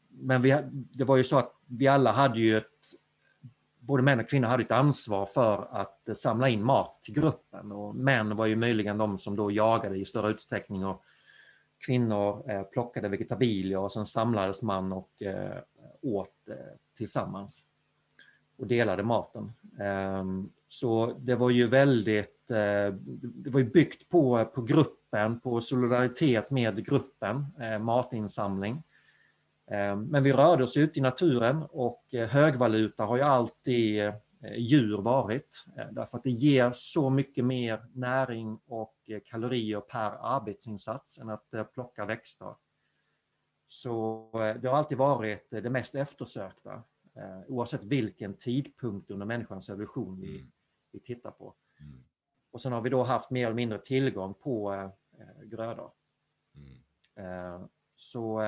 [0.10, 2.65] men vi, det var ju så att vi alla hade ju ett,
[3.91, 7.71] både män och kvinnor hade ett ansvar för att eh, samla in mat till gruppen.
[7.71, 11.04] Och män var ju möjligen de som då jagade i större utsträckning och
[11.86, 15.58] kvinnor eh, plockade vegetabilier och sen samlades man och eh,
[16.01, 16.34] åt
[16.97, 17.63] tillsammans
[18.58, 19.51] och delade maten.
[19.80, 26.51] Ehm, så det var ju väldigt, det var ju byggt på, på gruppen, på solidaritet
[26.51, 27.45] med gruppen,
[27.80, 28.84] matinsamling.
[29.67, 34.13] Ehm, Men vi rörde oss ut i naturen och eh, högvaluta har ju alltid eh,
[34.58, 35.65] djur varit.
[35.78, 41.30] eh, Därför att det ger så mycket mer näring och eh, kalorier per arbetsinsats än
[41.30, 42.56] att eh, plocka växter.
[43.67, 46.84] Så eh, det har alltid varit eh, det mest eftersökta.
[47.15, 50.45] eh, Oavsett vilken tidpunkt under människans evolution vi,
[50.91, 51.56] vi tittar på.
[52.52, 55.91] Och sen har vi då haft mer eller mindre tillgång på eh, grödor.
[56.56, 57.67] Mm.
[57.95, 58.41] Så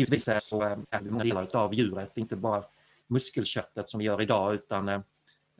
[0.00, 2.64] givetvis är så är det många delar av djuret, inte bara
[3.06, 5.02] muskelköttet som vi gör idag utan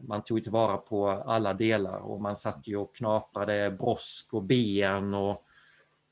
[0.03, 5.15] man tog tillvara på alla delar och man satt ju och knaprade brosk och ben
[5.15, 5.45] och,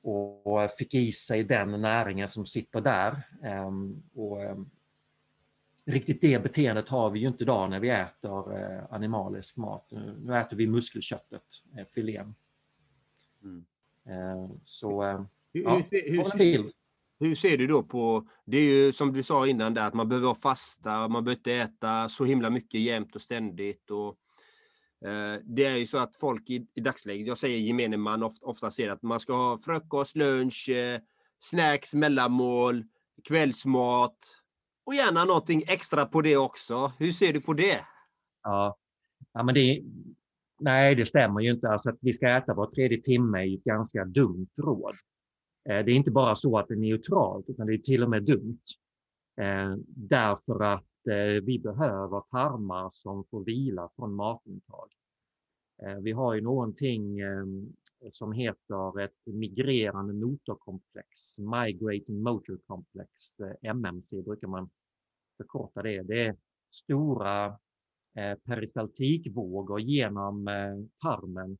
[0.03, 3.23] och fick i sig den näringen som sitter där.
[3.43, 4.71] Ehm, och ehm,
[5.85, 9.93] riktigt det beteendet har vi ju inte idag när vi äter eh, animalisk mat.
[10.19, 11.43] Nu äter vi muskelköttet,
[11.79, 12.35] eh, filén.
[13.43, 13.65] Mm.
[14.07, 15.65] Ehm, så, ja, hur,
[16.11, 16.71] hur, hur,
[17.21, 20.09] hur ser du då på, det är ju som du sa innan där, att man
[20.09, 23.91] behöver fasta, man behöver inte äta så himla mycket jämt och ständigt.
[23.91, 24.09] Och,
[25.09, 28.47] eh, det är ju så att folk i, i dagsläget, jag säger gemene man, ofta,
[28.47, 31.01] ofta ser att man ska ha frukost, lunch, eh,
[31.39, 32.85] snacks, mellanmål,
[33.29, 34.17] kvällsmat
[34.87, 36.93] och gärna någonting extra på det också.
[36.99, 37.81] Hur ser du på det?
[38.43, 38.77] Ja,
[39.33, 39.83] ja men det,
[40.61, 41.69] nej det stämmer ju inte.
[41.69, 44.95] Alltså att vi ska äta var tredje timme är ett ganska dumt råd.
[45.69, 48.11] Eh, det är inte bara så att det är neutralt, utan det är till och
[48.11, 48.63] med dumt.
[49.41, 54.89] Eh, därför att eh, vi behöver tarmar som får vila från matintag.
[56.03, 57.73] Vi har ju någonting ehm,
[58.11, 63.11] som heter ett migrerande motorkomplex, Migrating Motor Complex,
[63.63, 64.71] MMC brukar man
[65.37, 66.03] förkorta det.
[66.03, 66.37] Det är
[66.71, 67.59] stora
[68.45, 70.45] peristaltikvågor genom
[71.03, 71.59] tarmen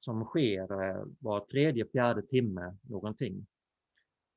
[0.00, 3.46] som sker eh, var tredje, fjärde timme någonting.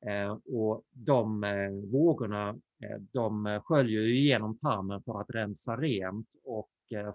[0.06, 2.56] Eh, och de eh, vågorna
[3.12, 6.69] de sköljer igenom tarmen för att rensa rent och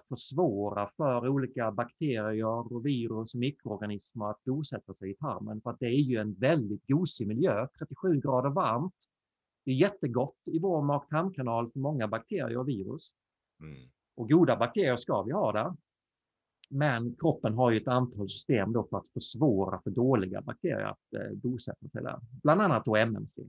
[0.09, 5.61] försvåra för olika bakterier, och virus och mikroorganismer att bosätta sig i tarmen.
[5.61, 8.95] För att det är ju en väldigt gosig miljö, 37 grader varmt.
[9.65, 13.09] Det är jättegott i vår mag-tarmkanal för många bakterier och virus.
[13.59, 13.89] Mm.
[14.15, 15.73] Och goda bakterier ska vi ha där.
[16.69, 21.13] Men kroppen har ju ett antal system då för att försvåra för dåliga bakterier att
[21.13, 22.19] eh, bosätta sig där.
[22.43, 23.41] Bland annat då MMC.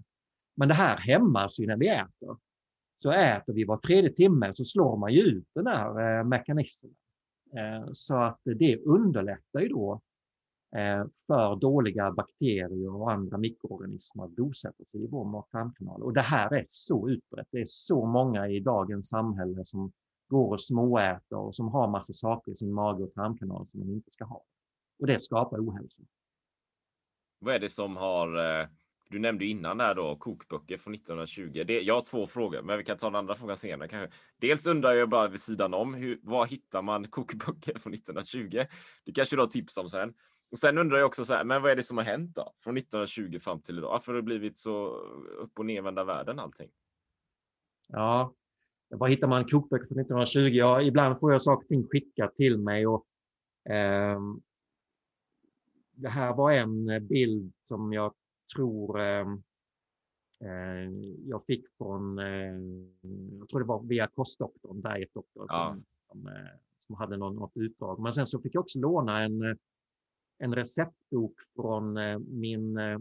[0.56, 2.36] Men det här hämmas ju när vi äter.
[3.02, 6.94] Så äter vi var tredje timme så slår man ju ut den här eh, mekanismen.
[7.56, 10.00] Eh, så att det underlättar ju då
[10.76, 16.02] eh, för dåliga bakterier och andra mikroorganismer att bosätta sig i vår mag-tarmkanal.
[16.02, 17.48] Och det här är så utbrett.
[17.50, 19.92] Det är så många i dagens samhälle som
[20.28, 23.90] går och småäter och som har massa saker i sin mage och tarmkanal som man
[23.90, 24.44] inte ska ha.
[25.00, 26.02] Och det skapar ohälsa.
[27.38, 28.68] Vad är det som har, eh,
[29.10, 31.64] du nämnde innan där då kokböcker från 1920.
[31.66, 34.16] Det, jag har två frågor, men vi kan ta den andra frågan senare kanske.
[34.36, 38.64] Dels undrar jag bara vid sidan om, hur, var hittar man kokböcker från 1920?
[39.04, 40.14] Det kanske du har tips om sen.
[40.50, 42.52] Och sen undrar jag också så här, men vad är det som har hänt då?
[42.58, 43.90] Från 1920 fram till idag?
[43.90, 44.86] Varför har det blivit så
[45.38, 46.70] upp och nervända världen allting?
[47.88, 48.34] Ja,
[48.90, 50.40] var hittar man kokböcker från 1920?
[50.40, 52.86] Ja, ibland får jag saker och ting skickat till mig.
[52.86, 53.06] Och,
[53.70, 54.20] eh,
[55.92, 58.14] det här var en bild som jag
[58.56, 59.42] tror ehm,
[60.40, 60.90] eh,
[61.26, 62.58] jag fick från, eh,
[63.38, 65.76] jag tror det var via kostdoktorn, Diet Doctor, ja.
[66.08, 66.22] som,
[66.78, 68.00] som, eh, hade någon, något utdrag.
[68.00, 69.58] Men sen så fick jag också låna en,
[70.38, 72.98] en receptbok från eh, min, eh,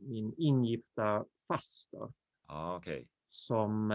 [0.00, 2.12] min ingifta faster.
[2.48, 3.06] Ja, okay.
[3.30, 3.90] Som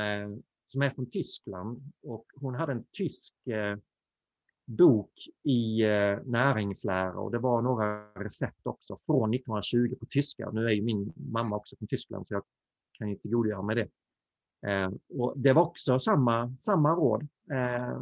[0.72, 3.78] som är från Tyskland och hon hade en tysk eh,
[4.66, 5.12] bok
[5.44, 10.50] i eh, näringslära och det var några recept också från 1920 på tyska.
[10.52, 12.44] Nu är ju min mamma också från Tyskland så jag
[12.92, 13.90] kan ju tillgodogöra mig det.
[14.70, 17.28] Eh, och det var också samma, samma råd.
[17.52, 18.02] Eh,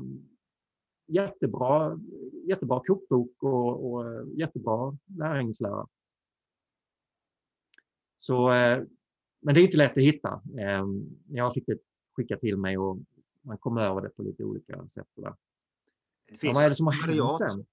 [1.08, 2.00] jättebra,
[2.48, 5.88] jättebra kokbok och, och jättebra näringslära.
[8.20, 8.84] Så, eh,
[9.42, 10.42] men det är inte lätt att hitta.
[10.60, 10.86] Eh,
[11.28, 11.82] jag fick ett
[12.18, 12.98] skicka till mig och
[13.42, 15.08] man kommer över det på lite olika sätt.
[15.16, 15.36] Där.
[16.28, 17.66] Det finns ja, vad är det som har hänt sen?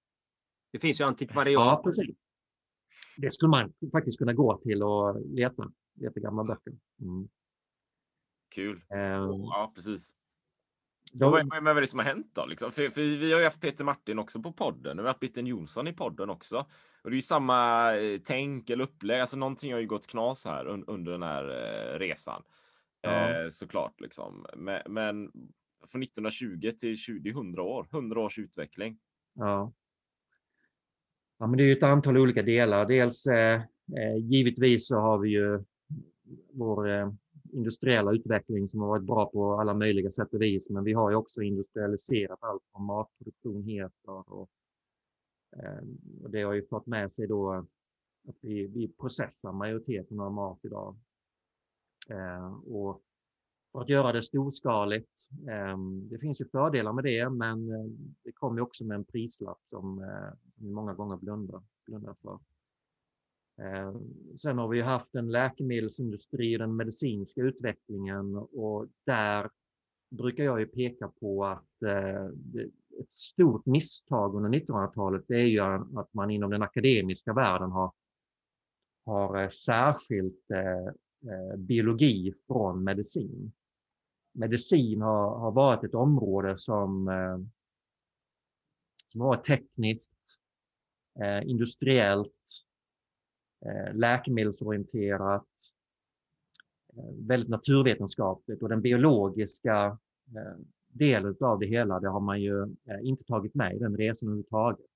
[0.73, 1.53] Det finns ju antikvariat.
[1.53, 2.17] Ja, precis.
[3.17, 6.73] Det skulle man faktiskt kunna gå till och leta, leta gamla böcker.
[7.01, 7.29] Mm.
[8.55, 8.77] Kul.
[8.77, 10.15] Um, ja, precis.
[11.13, 12.47] Då, vad, vad är det som har hänt då?
[12.47, 12.73] Liksom?
[12.73, 15.21] För, för, vi har ju haft Peter Martin också på podden och vi har haft
[15.21, 16.67] Bitten Jonsson i podden också.
[17.03, 19.21] Och det är ju samma eh, tänk eller upplägg.
[19.21, 22.43] Alltså någonting har ju gått knas här un, under den här eh, resan.
[23.05, 23.43] Ja.
[23.43, 24.47] Eh, såklart liksom.
[24.57, 25.31] Men, men
[25.87, 28.99] från 1920 till 20, 100 år, 100 års utveckling.
[29.35, 29.73] Ja.
[31.39, 32.87] Ja, men det är ett antal olika delar.
[32.87, 33.63] Dels eh,
[33.97, 35.65] eh, givetvis så har vi ju
[36.53, 37.13] vår eh,
[37.53, 40.71] industriella utveckling som har varit bra på alla möjliga sätt och vis.
[40.71, 44.51] Men vi har ju också industrialiserat allt från matproduktion heter och,
[45.57, 45.85] eh,
[46.23, 47.67] och det har ju fått med sig då
[48.29, 50.97] att vi, vi processar majoriteten av mat idag
[52.11, 53.03] Eh, och
[53.73, 55.29] för att göra det storskaligt.
[55.51, 57.85] Ehm, det finns ju fördelar med det, men eh,
[58.25, 62.39] det kommer också med en prislapp som eh, vi många gånger blundar, blundar för.
[64.43, 69.51] Sen har vi haft en läkemedelsindustri, den medicinska utvecklingen och där
[70.11, 71.83] brukar jag ju peka på att
[73.01, 75.61] ett stort misstag under 1900-talet det är ju
[76.01, 77.93] att man inom den akademiska världen har,
[79.05, 80.95] har särskilt eh,
[81.29, 83.53] Eh, biologi från medicin.
[84.33, 87.39] Medicin har, har varit ett område som, eh,
[89.13, 90.41] som har varit tekniskt,
[91.21, 92.65] eh, industriellt,
[93.93, 95.49] läkemedelsorienterat,
[97.19, 99.99] väldigt naturvetenskapligt och den biologiska
[100.89, 104.87] delen av det hela, det har man ju inte tagit med i den resan överhuvudtaget.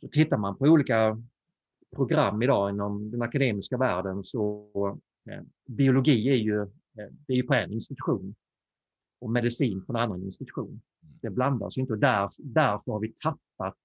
[0.00, 1.22] Så tittar man på olika
[1.94, 4.68] program idag inom den akademiska världen så
[5.30, 8.34] eh, biologi är ju, eh, det är ju på en institution
[9.20, 10.80] och medicin på en annan institution.
[11.22, 13.78] Det blandas ju inte och där, därför har vi tappat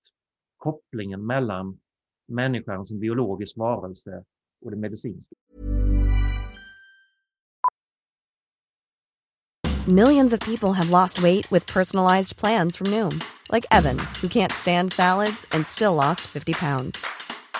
[0.58, 1.80] kopplingen mellan
[2.28, 4.24] människan som biologisk varelse
[4.62, 5.36] och det medicinska.
[9.88, 13.20] Millions of people have lost weight with personalized plans from Noom.
[13.52, 17.21] Like Evan, who can't stand salads and still lost 50 pounds.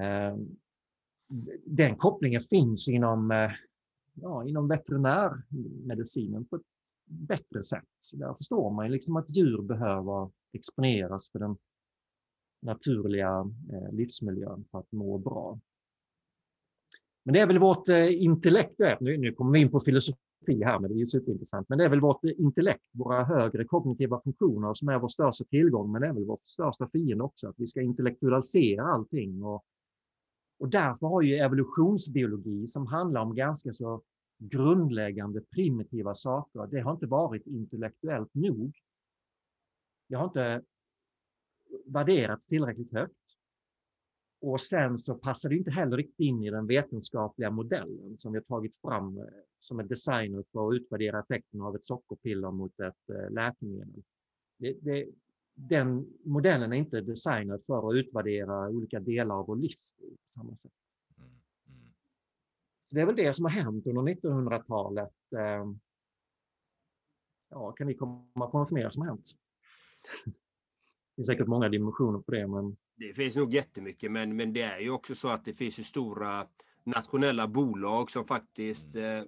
[0.00, 0.56] Ehm,
[1.64, 3.50] den kopplingen finns inom, eh,
[4.14, 6.62] ja, inom veterinärmedicinen på ett
[7.06, 7.84] bättre sätt.
[8.12, 11.56] Där förstår man liksom att djur behöver exponeras för den
[12.62, 15.58] naturliga eh, livsmiljön för att må bra.
[17.24, 20.90] Men det är väl vårt eh, intellekt, nu kommer vi in på filosofi här, men
[20.90, 24.88] det är ju superintressant, men det är väl vårt intellekt, våra högre kognitiva funktioner som
[24.88, 27.80] är vår största tillgång, men det är väl vår största fiende också, att vi ska
[27.80, 29.64] intellektualisera allting och
[30.62, 34.02] och därför har ju evolutionsbiologi som handlar om ganska så
[34.38, 38.76] grundläggande primitiva saker, det har inte varit intellektuellt nog.
[40.08, 40.62] Det har inte
[41.86, 43.36] värderats tillräckligt högt.
[44.40, 48.38] Och sen så passar det inte heller riktigt in i den vetenskapliga modellen som vi
[48.38, 49.24] har tagit fram eh,
[49.60, 54.02] som är designad för att utvärdera effekten av ett sockerpiller mot ett eh, läkemedel.
[54.58, 55.06] Det, det,
[55.54, 60.56] den modellen är inte designad för att utvärdera olika delar av vår livsstil på samma
[60.56, 60.72] sätt.
[61.18, 61.30] Mm,
[61.68, 61.92] mm.
[62.90, 65.32] det är väl det som har hänt under 1900-talet.
[65.38, 65.80] Ehm,
[67.50, 69.30] ja, kan ni komma på något mer som har hänt?
[70.24, 70.32] Det
[71.16, 72.46] finns säkert många dimensioner på det.
[72.46, 72.76] Men...
[72.94, 75.82] Det finns nog jättemycket, men, men det är ju också så att det finns ju
[75.82, 76.46] stora
[76.84, 79.18] nationella bolag som faktiskt mm.
[79.18, 79.24] eh,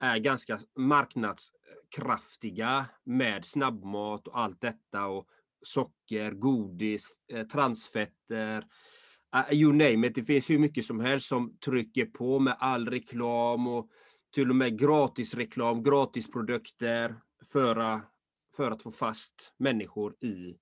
[0.00, 5.06] är ganska marknadskraftiga med snabbmat och allt detta.
[5.06, 5.28] Och
[5.62, 8.64] socker, godis, eh, transfetter,
[9.36, 10.14] uh, you name it.
[10.14, 13.88] Det finns hur mycket som helst som trycker på med all reklam och
[14.34, 17.14] till och med gratisreklam, gratisprodukter
[17.52, 18.00] för,
[18.56, 20.56] för att få fast människor i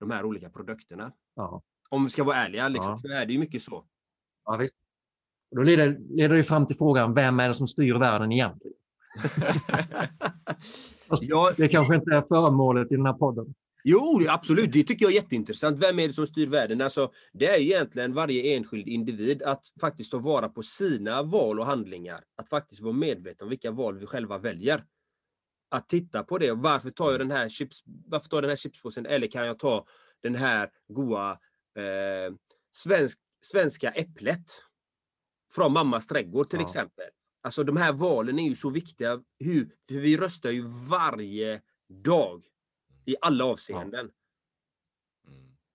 [0.00, 1.12] de här olika produkterna.
[1.36, 1.62] Ja.
[1.88, 2.98] Om vi ska vara ärliga, liksom, ja.
[2.98, 3.84] så är det ju mycket så.
[4.44, 4.74] Ja, visst.
[5.50, 8.76] Och då leder, leder det fram till frågan, vem är det som styr världen egentligen?
[11.20, 13.54] ja, det kanske inte är föremålet i den här podden.
[13.84, 14.72] Jo, absolut.
[14.72, 15.78] Det tycker jag är jätteintressant.
[15.78, 16.80] Vem är det som styr världen?
[16.80, 21.66] Alltså, det är egentligen varje enskild individ att faktiskt ta vara på sina val och
[21.66, 22.24] handlingar.
[22.36, 24.84] Att faktiskt vara medveten om vilka val vi själva väljer.
[25.70, 26.52] Att titta på det.
[26.52, 29.06] Varför tar jag den här, chips, varför tar jag den här chipspåsen?
[29.06, 29.86] Eller kan jag ta
[30.22, 31.30] den här goa
[31.76, 32.34] eh,
[32.76, 34.44] svensk, svenska äpplet?
[35.54, 36.66] Från mammas trädgård till ja.
[36.66, 37.06] exempel.
[37.42, 39.20] Alltså de här valen är ju så viktiga.
[39.38, 41.60] Hur, för vi röstar ju varje
[42.04, 42.44] dag
[43.04, 44.00] i alla avseenden.
[44.00, 44.12] Mm.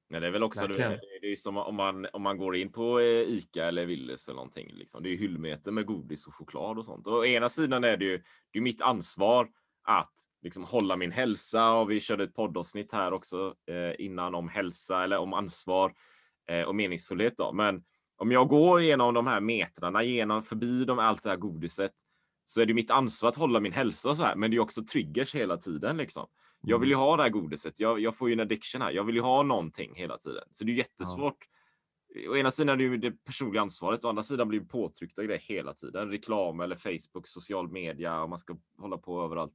[0.10, 2.72] Men det är väl också det, det är som om man, om man går in
[2.72, 4.72] på eh, Ica eller Willys eller någonting.
[4.74, 5.04] Liksom.
[5.04, 7.08] Det är hyllmeter med godis och choklad och sånt.
[7.08, 9.50] Och å ena sidan är det ju det är mitt ansvar
[9.84, 14.50] att liksom hålla min hälsa och vi körde ett poddavsnitt här också eh, innan om
[14.50, 15.94] hälsa eller om ansvar
[16.50, 17.38] eh, och meningsfullhet.
[17.38, 17.54] Då.
[17.54, 17.84] Men
[18.18, 21.94] om jag går igenom de här metrarna, genom förbi de, allt det här godiset,
[22.44, 24.36] så är det mitt ansvar att hålla min hälsa så här.
[24.36, 25.98] Men det är också triggers hela tiden.
[25.98, 26.28] Liksom.
[26.62, 27.80] Jag vill ju ha det här godiset.
[27.80, 28.92] Jag, jag får ju en addiction här.
[28.92, 30.44] Jag vill ju ha någonting hela tiden.
[30.52, 31.38] Så det är jättesvårt.
[31.40, 32.32] Ja.
[32.32, 35.24] Å ena sidan är det ju det personliga ansvaret, å andra sidan blir vi påtryckta
[35.24, 36.10] i det hela tiden.
[36.10, 39.54] Reklam eller Facebook, social media och man ska hålla på överallt.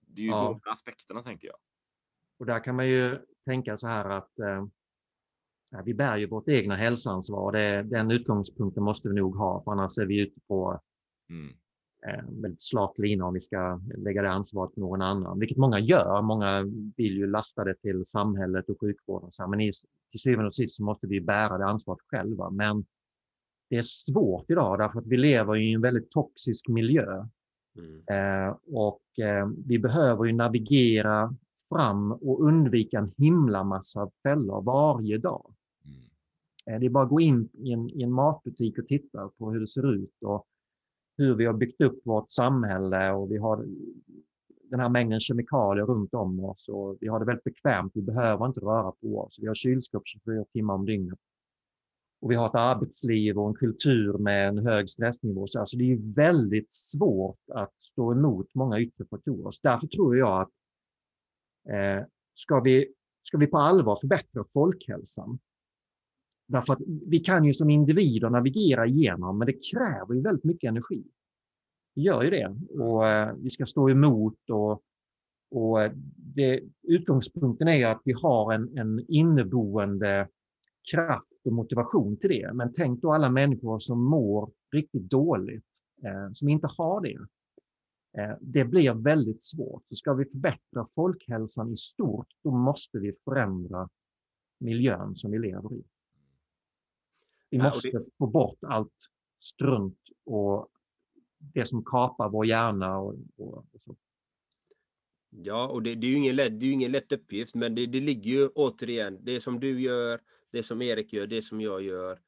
[0.00, 0.60] Det är ju ja.
[0.64, 1.56] de aspekterna tänker jag.
[2.38, 4.64] Och där kan man ju tänka så här att eh,
[5.84, 7.52] vi bär ju vårt egna hälsoansvar.
[7.52, 10.80] Det, den utgångspunkten måste vi nog ha, för annars är vi ute på
[11.30, 11.56] mm.
[12.06, 15.78] Eh, väldigt slak lina om vi ska lägga det ansvaret på någon annan, vilket många
[15.78, 16.22] gör.
[16.22, 16.62] Många
[16.96, 19.72] vill ju lasta det till samhället och sjukvården, så här, men i,
[20.10, 22.50] till syvende och sist så måste vi bära det ansvaret själva.
[22.50, 22.84] Men
[23.70, 27.26] det är svårt idag därför att vi lever i en väldigt toxisk miljö.
[27.78, 28.02] Mm.
[28.10, 31.34] Eh, och eh, vi behöver ju navigera
[31.68, 35.54] fram och undvika en himla massa fällor varje dag.
[35.84, 36.80] Mm.
[36.80, 39.60] Det är bara att gå in i en, i en matbutik och titta på hur
[39.60, 40.46] det ser ut och
[41.16, 43.64] hur vi har byggt upp vårt samhälle och vi har
[44.70, 47.92] den här mängden kemikalier runt om oss och vi har det väldigt bekvämt.
[47.94, 49.38] Vi behöver inte röra på oss.
[49.40, 51.18] Vi har kylskåp 24 timmar om dygnet.
[52.20, 55.46] Och vi har ett arbetsliv och en kultur med en hög stressnivå.
[55.46, 59.50] Så alltså det är väldigt svårt att stå emot många yttre faktorer.
[59.50, 60.50] Så därför tror jag att
[61.68, 62.04] Eh,
[62.34, 62.92] ska, vi,
[63.22, 65.38] ska vi på allvar förbättra folkhälsan?
[66.48, 70.68] Därför att vi kan ju som individer navigera igenom, men det kräver ju väldigt mycket
[70.68, 71.04] energi.
[71.94, 72.56] Det gör ju det.
[72.82, 74.82] Och eh, vi ska stå emot och,
[75.50, 80.28] och eh, det, utgångspunkten är att vi har en, en inneboende
[80.92, 82.50] kraft och motivation till det.
[82.54, 87.18] Men tänk då alla människor som mår riktigt dåligt, eh, som inte har det.
[88.18, 89.82] Eh, det blir väldigt svårt.
[89.88, 93.88] Så ska vi förbättra folkhälsan i stort, då måste vi förändra
[94.60, 95.84] miljön som vi lever i.
[97.50, 100.68] Vi måste få bort allt strunt och
[101.38, 102.98] det som kapar vår hjärna.
[102.98, 103.96] Och, och, och så.
[105.30, 107.86] Ja, och det, det, är ju ingen lätt, det är ingen lätt uppgift, men det,
[107.86, 110.20] det ligger ju återigen, det som du gör,
[110.52, 112.18] det som Erik gör, det som jag gör,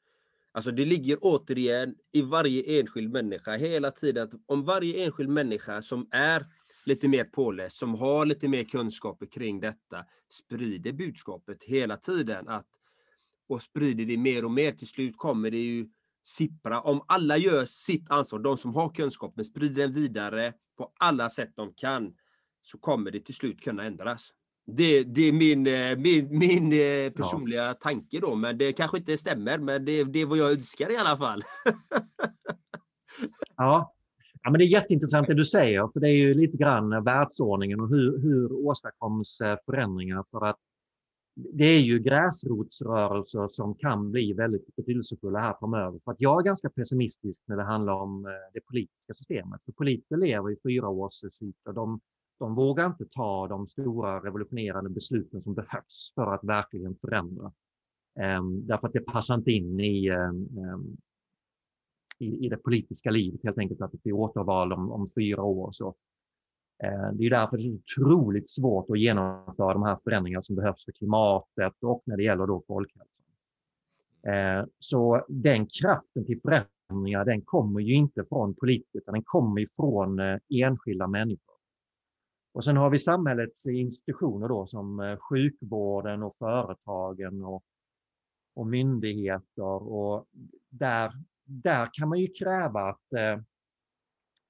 [0.53, 4.25] Alltså det ligger återigen i varje enskild människa hela tiden.
[4.25, 6.47] Att om varje enskild människa som är
[6.85, 12.49] lite mer påläst, som har lite mer kunskaper kring detta, sprider budskapet hela tiden.
[12.49, 12.67] Att,
[13.49, 15.89] och sprider det mer och mer, till slut kommer det ju
[16.25, 16.81] sippra.
[16.81, 21.53] Om alla gör sitt ansvar, de som har kunskapen, sprider den vidare på alla sätt
[21.57, 22.15] de kan,
[22.63, 24.31] så kommer det till slut kunna ändras.
[24.67, 27.75] Det, det är min, eh, min, min eh, personliga ja.
[27.75, 29.59] tanke då, men det kanske inte stämmer.
[29.59, 31.45] Men det, det är vad jag önskar i alla fall.
[33.57, 33.95] ja.
[34.43, 37.81] ja, men det är jätteintressant det du säger, för det är ju lite grann världsordningen
[37.81, 40.25] och hur, hur åstadkoms eh, förändringar.
[40.31, 40.59] För att
[41.53, 46.01] det är ju gräsrotsrörelser som kan bli väldigt betydelsefulla här framöver.
[46.05, 49.65] För att jag är ganska pessimistisk när det handlar om eh, det politiska systemet.
[49.65, 51.73] För politiker lever i fyra års cykler.
[51.73, 52.01] De
[52.39, 57.53] de vågar inte ta de stora revolutionerande besluten som behövs för att verkligen förändra.
[58.39, 60.97] Um, därför att det passar inte in i, um,
[62.19, 65.73] i, i, det politiska livet helt enkelt att det blir återval om, om fyra år.
[65.73, 65.95] Så,
[66.85, 70.57] Eh, det är därför det är så otroligt svårt att genomföra de här förändringarna som
[70.57, 73.07] behövs för klimatet och när det gäller då folkhälsan.
[74.27, 79.61] Eh, så den kraften till förändringar den kommer ju inte från politiker utan den kommer
[79.61, 81.55] ifrån eh, enskilda människor.
[82.53, 87.65] Och sen har vi samhällets institutioner då som sjukvården och företagen och,
[88.55, 89.89] och myndigheter.
[89.93, 90.27] Och
[90.69, 91.13] där,
[91.45, 93.13] där kan man ju kräva att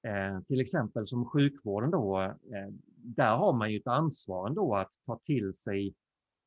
[0.03, 4.91] eh, till exempel som sjukvården då, eh, där har man ju ett ansvar ändå att
[5.05, 5.93] ta till sig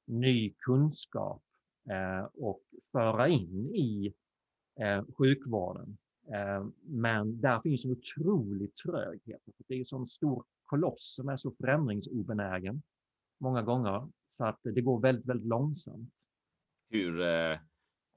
[0.07, 1.43] ny kunskap
[1.91, 4.15] eh, och föra in i
[4.81, 5.99] eh, sjukvården.
[6.33, 9.41] Eh, men där finns en otrolig tröghet.
[9.69, 12.83] Det är en sån stor koloss som är så förändringsobenägen
[13.39, 16.11] många gånger så att det går väldigt, väldigt långsamt.
[16.89, 17.59] Hur, eh,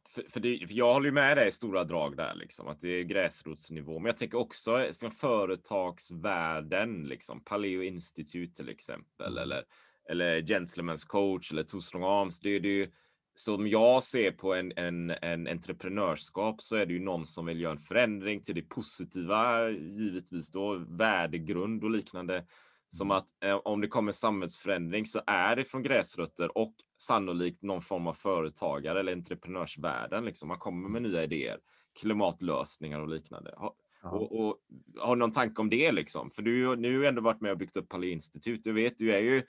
[0.10, 2.80] för, för, det, för jag håller ju med dig i stora drag där, liksom, att
[2.80, 4.00] det är gräsrotsnivå.
[4.00, 9.44] Men jag tänker också som företagsvärlden, liksom, Paleo Institute till exempel, mm.
[9.44, 9.64] eller,
[10.10, 12.40] eller Gentlemen's coach eller Two Strong Arms.
[12.40, 12.92] Det, det är ju,
[13.36, 17.62] som jag ser på en, en, en entreprenörskap så är det ju någon som vill
[17.62, 22.46] göra en förändring till det positiva, givetvis då värdegrund och liknande.
[22.90, 23.18] Som mm.
[23.18, 28.08] att eh, om det kommer samhällsförändring så är det från gräsrötter och sannolikt någon form
[28.08, 30.26] av företagare eller entreprenörsvärlden.
[30.26, 30.48] Liksom.
[30.48, 31.60] Man kommer med nya idéer,
[32.00, 33.54] klimatlösningar och liknande.
[33.58, 33.76] Ja.
[34.04, 34.60] Och, och
[35.00, 36.32] har någon tanke om det liksom?
[36.32, 38.64] För du har nu ändå varit med och byggt upp Palais institut.
[38.64, 39.44] Du vet, du är ju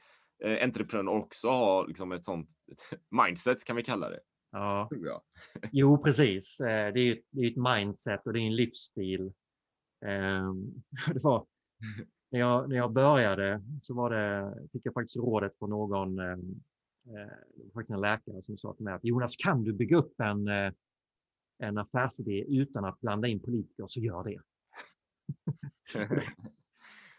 [0.44, 2.48] eh, entreprenör och också har liksom ett sånt
[3.26, 4.20] mindset kan vi kalla det.
[4.52, 4.88] Ja.
[5.04, 5.22] jag.
[5.72, 6.60] Jo, precis.
[6.60, 9.32] Eh, Det är ju ett- det är ju ett mindset och det är en livsstil.
[10.06, 10.84] Ehm,
[11.14, 11.46] Det var,
[12.30, 16.32] när, jag, när jag började så var det, fick jag faktiskt rådet från någon, eh,
[17.06, 17.28] eh,
[17.74, 20.72] faktiskt en läkare som sa till mig att Jonas, kan du bygga upp en, eh,
[21.58, 24.40] en affärsidé utan att blanda in politiker så gör det.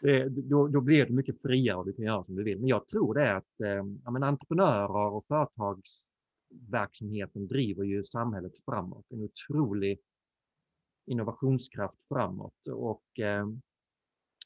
[0.00, 2.58] det då, då blir det mycket friare och du kan göra som du vill.
[2.58, 8.52] Men jag tror det är att eh, ja, men entreprenörer och företagsverksamheten driver ju samhället
[8.64, 9.06] framåt.
[9.10, 9.98] En otrolig
[11.06, 12.68] innovationskraft framåt.
[12.72, 13.46] Och eh,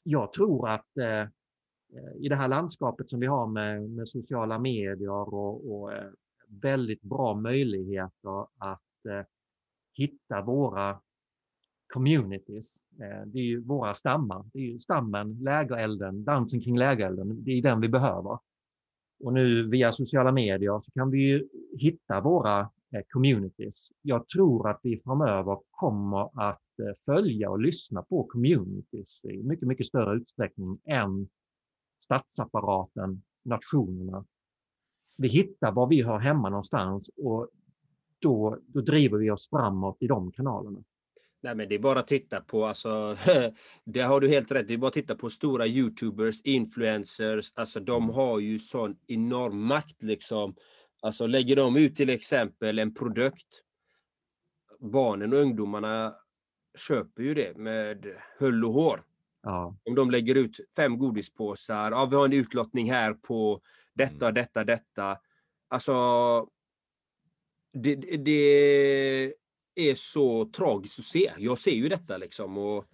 [0.03, 1.21] jag tror att eh,
[1.97, 6.11] eh, i det här landskapet som vi har med, med sociala medier och, och eh,
[6.47, 9.25] väldigt bra möjligheter att eh,
[9.93, 10.99] hitta våra
[11.93, 12.85] communities.
[12.99, 14.45] Eh, det är ju våra stammar.
[14.53, 17.43] Det är ju stammen, lägerelden, dansen kring lägerelden.
[17.43, 18.39] Det är den vi behöver.
[19.23, 21.47] Och nu via sociala medier så kan vi ju
[21.77, 23.89] hitta våra eh, communities.
[24.01, 26.62] Jag tror att vi framöver kommer att
[27.05, 31.29] följa och lyssna på communities i mycket, mycket större utsträckning än
[31.99, 34.25] statsapparaten, nationerna.
[35.17, 37.49] Vi hittar var vi hör hemma någonstans och
[38.19, 40.83] då, då driver vi oss framåt i de kanalerna.
[41.43, 43.17] Nej, men det är bara att titta på, alltså,
[43.85, 47.79] det har du helt rätt Det är bara att titta på stora YouTubers, influencers, alltså
[47.79, 50.55] de har ju sån enorm makt liksom.
[51.01, 53.63] Alltså lägger de ut till exempel en produkt,
[54.79, 56.15] barnen och ungdomarna
[56.77, 58.07] köper ju det med
[58.39, 59.03] hull och hår.
[59.43, 63.61] Ja, Om de lägger ut fem godispåsar, ja, vi har en utlottning här på
[63.93, 65.17] detta, detta, detta.
[65.67, 65.93] Alltså,
[67.73, 69.33] det, det-
[69.75, 71.31] är så tragiskt att se.
[71.37, 72.57] Jag ser ju detta liksom.
[72.57, 72.85] Och,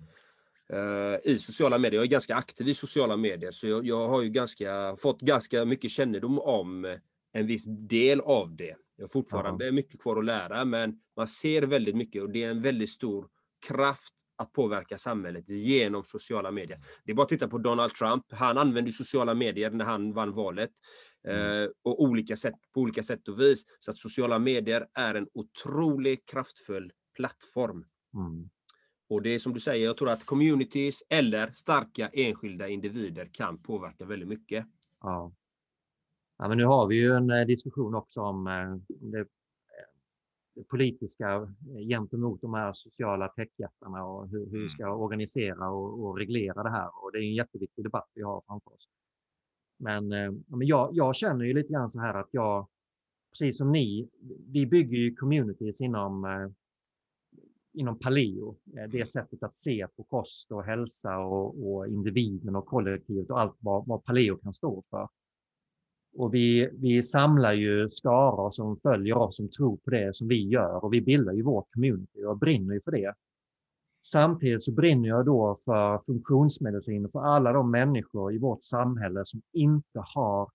[0.76, 2.00] eh, I sociala medier.
[2.00, 5.66] Jag är ganska aktiv i sociala medier så jag, jag har ju ganska, fått ganska
[5.66, 6.98] mycket kännedom om
[7.34, 8.76] en viss del av det.
[8.96, 12.50] Jag har fortfarande mycket kvar att lära men man ser väldigt mycket och det är
[12.50, 13.28] en väldigt stor
[13.68, 16.80] kraft att påverka samhället genom sociala medier.
[17.04, 18.26] Det är bara att titta på Donald Trump.
[18.30, 20.72] Han använde sociala medier när han vann valet.
[21.28, 23.64] Eh, och olika sätt, på olika sätt och vis.
[23.80, 27.86] Så att sociala medier är en otroligt kraftfull plattform.
[28.14, 28.50] mm,
[29.10, 33.62] Och det är som du säger, jag tror att communities eller starka enskilda individer kan
[33.62, 34.66] påverka väldigt mycket.
[35.02, 35.34] ja.
[36.38, 39.26] ja men nu har vi ju en eh, diskussion också om eh, det
[40.68, 46.18] politiska eh, gentemot de här sociala techjättarna och hur, hur vi ska organisera och, och
[46.18, 47.04] reglera det här.
[47.04, 48.90] Och det är en jätteviktig debatt vi har framför oss.
[49.78, 52.68] Men, eh, men jag, jag känner ju lite grann så här att jag,
[53.32, 54.10] precis som ni,
[54.48, 56.50] vi bygger ju communities inom, eh,
[57.74, 58.58] inom paleo.
[58.90, 63.58] Det sättet att se på kost och hälsa och, och individen och kollektivet och allt
[63.60, 65.10] vad, vad paleo kan stå för.
[66.14, 70.48] Och vi, vi samlar ju skaror som följer oss, som tror på det som vi
[70.48, 73.14] gör och vi bildar ju vår community och brinner ju för det.
[74.02, 79.26] Samtidigt så brinner jag då för funktionsmedicin och för alla de människor i vårt samhälle
[79.26, 80.52] som inte har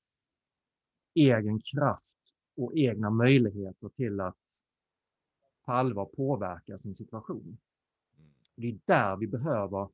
[1.14, 2.16] egen kraft
[2.56, 4.36] och egna möjligheter till att
[5.64, 7.58] på allvar påverka sin situation.
[8.56, 9.88] Det är där vi behöver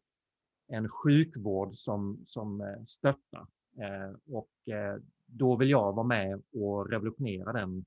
[0.68, 3.46] en sjukvård som, som eh, stöttar.
[3.78, 5.00] Eh, och eh,
[5.32, 7.84] då vill jag vara med och revolutionera den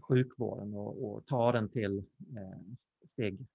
[0.00, 1.98] sjukvården och, och ta den till
[2.36, 2.58] eh,
[3.06, 3.46] steg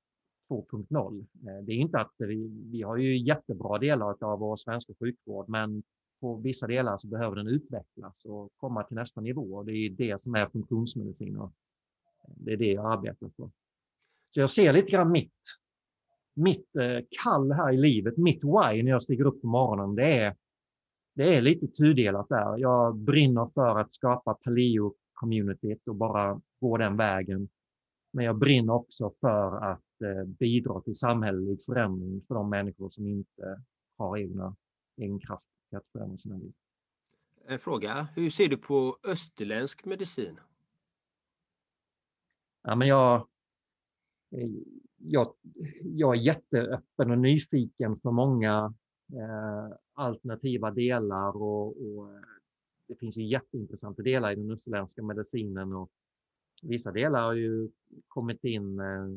[0.49, 1.19] 2.0.
[1.19, 5.49] Eh, Det är inte att vi, vi har ju jättebra delar av vår svenska sjukvård,
[5.49, 5.83] men
[6.19, 9.55] på vissa delar så behöver den utvecklas och komma till nästa nivå.
[9.55, 11.53] Och Det är det som är funktionsmedicin och
[12.23, 13.51] eh, det är det jag arbetar på.
[14.29, 15.41] Så jag ser lite grann mitt,
[16.33, 19.95] mitt eh, kall här i livet, mitt why när jag stiger upp på morgonen.
[19.95, 20.35] Det är,
[21.17, 22.57] det är lite tudelat där.
[22.57, 27.49] Jag brinner för att skapa paleo-communityt och bara gå den vägen.
[28.13, 33.07] Men jag brinner också för att eh, bidra till samhällelig förändring för de människor som
[33.07, 33.63] inte
[33.97, 34.55] har egna,
[34.97, 35.43] egen kraft
[35.75, 36.53] att förändra sina liv.
[37.45, 40.39] En fråga, hur ser du på österländsk medicin?
[42.63, 43.15] Ja, men jag,
[44.31, 44.49] eh,
[44.97, 45.33] jag,
[45.81, 48.73] jag är jätteöppen och nyfiken för många
[49.93, 52.21] alternativa delar och, och eh,
[52.87, 55.91] det finns ju jätteintressanta delar i den österländska medicinen och
[56.63, 57.69] vissa delar har ju
[58.07, 59.07] kommit in eh,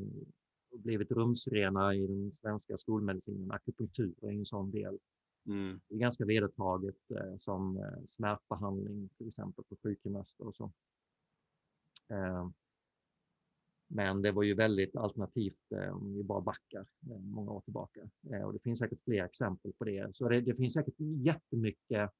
[0.72, 3.50] och blivit rumsrena i den svenska skolmedicinen.
[3.50, 4.98] Akupunktur är en sån del.
[5.46, 5.80] Mm.
[5.88, 10.72] Det är ganska vedertaget eh, som eh, smärtbehandling till exempel på sjukgymnaster och så.
[13.92, 18.00] Men det var ju väldigt alternativt eh, om vi bara backar eh, många år tillbaka.
[18.32, 20.16] Eh, och det finns säkert fler exempel på det.
[20.16, 22.10] Så det, det finns säkert jättemycket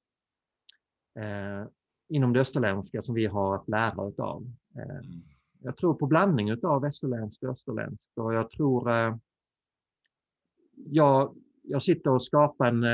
[1.18, 1.64] eh,
[2.08, 4.46] inom det österländska som vi har att lära av.
[4.76, 5.00] Eh,
[5.62, 9.16] jag tror på blandning av västerländskt och österländskt och jag tror eh,
[10.74, 12.84] jag, jag sitter och skapar en,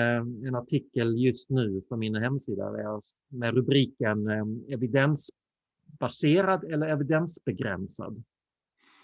[0.46, 4.28] en artikel just nu för min hemsida med rubriken
[4.68, 8.24] evidensbaserad eller evidensbegränsad.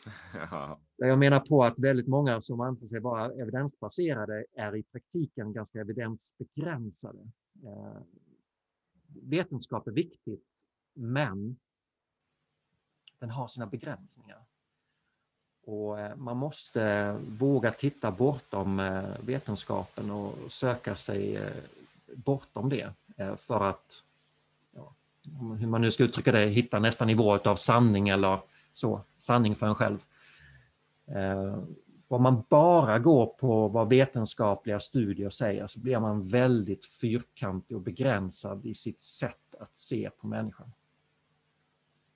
[0.96, 5.80] Jag menar på att väldigt många som anser sig vara evidensbaserade är i praktiken ganska
[5.80, 7.18] evidensbegränsade.
[7.64, 8.02] Eh,
[9.22, 11.56] vetenskap är viktigt, men
[13.18, 14.38] den har sina begränsningar.
[15.64, 21.52] Och eh, man måste våga titta bortom eh, vetenskapen och söka sig
[22.14, 22.92] bortom det
[23.36, 24.04] för att,
[24.72, 24.94] ja,
[25.58, 28.38] hur man nu ska uttrycka det, hitta nästa nivå av sanning eller
[28.72, 29.98] så, sanning för en själv.
[31.06, 31.62] Eh,
[32.08, 37.82] om man bara går på vad vetenskapliga studier säger så blir man väldigt fyrkantig och
[37.82, 40.72] begränsad i sitt sätt att se på människan.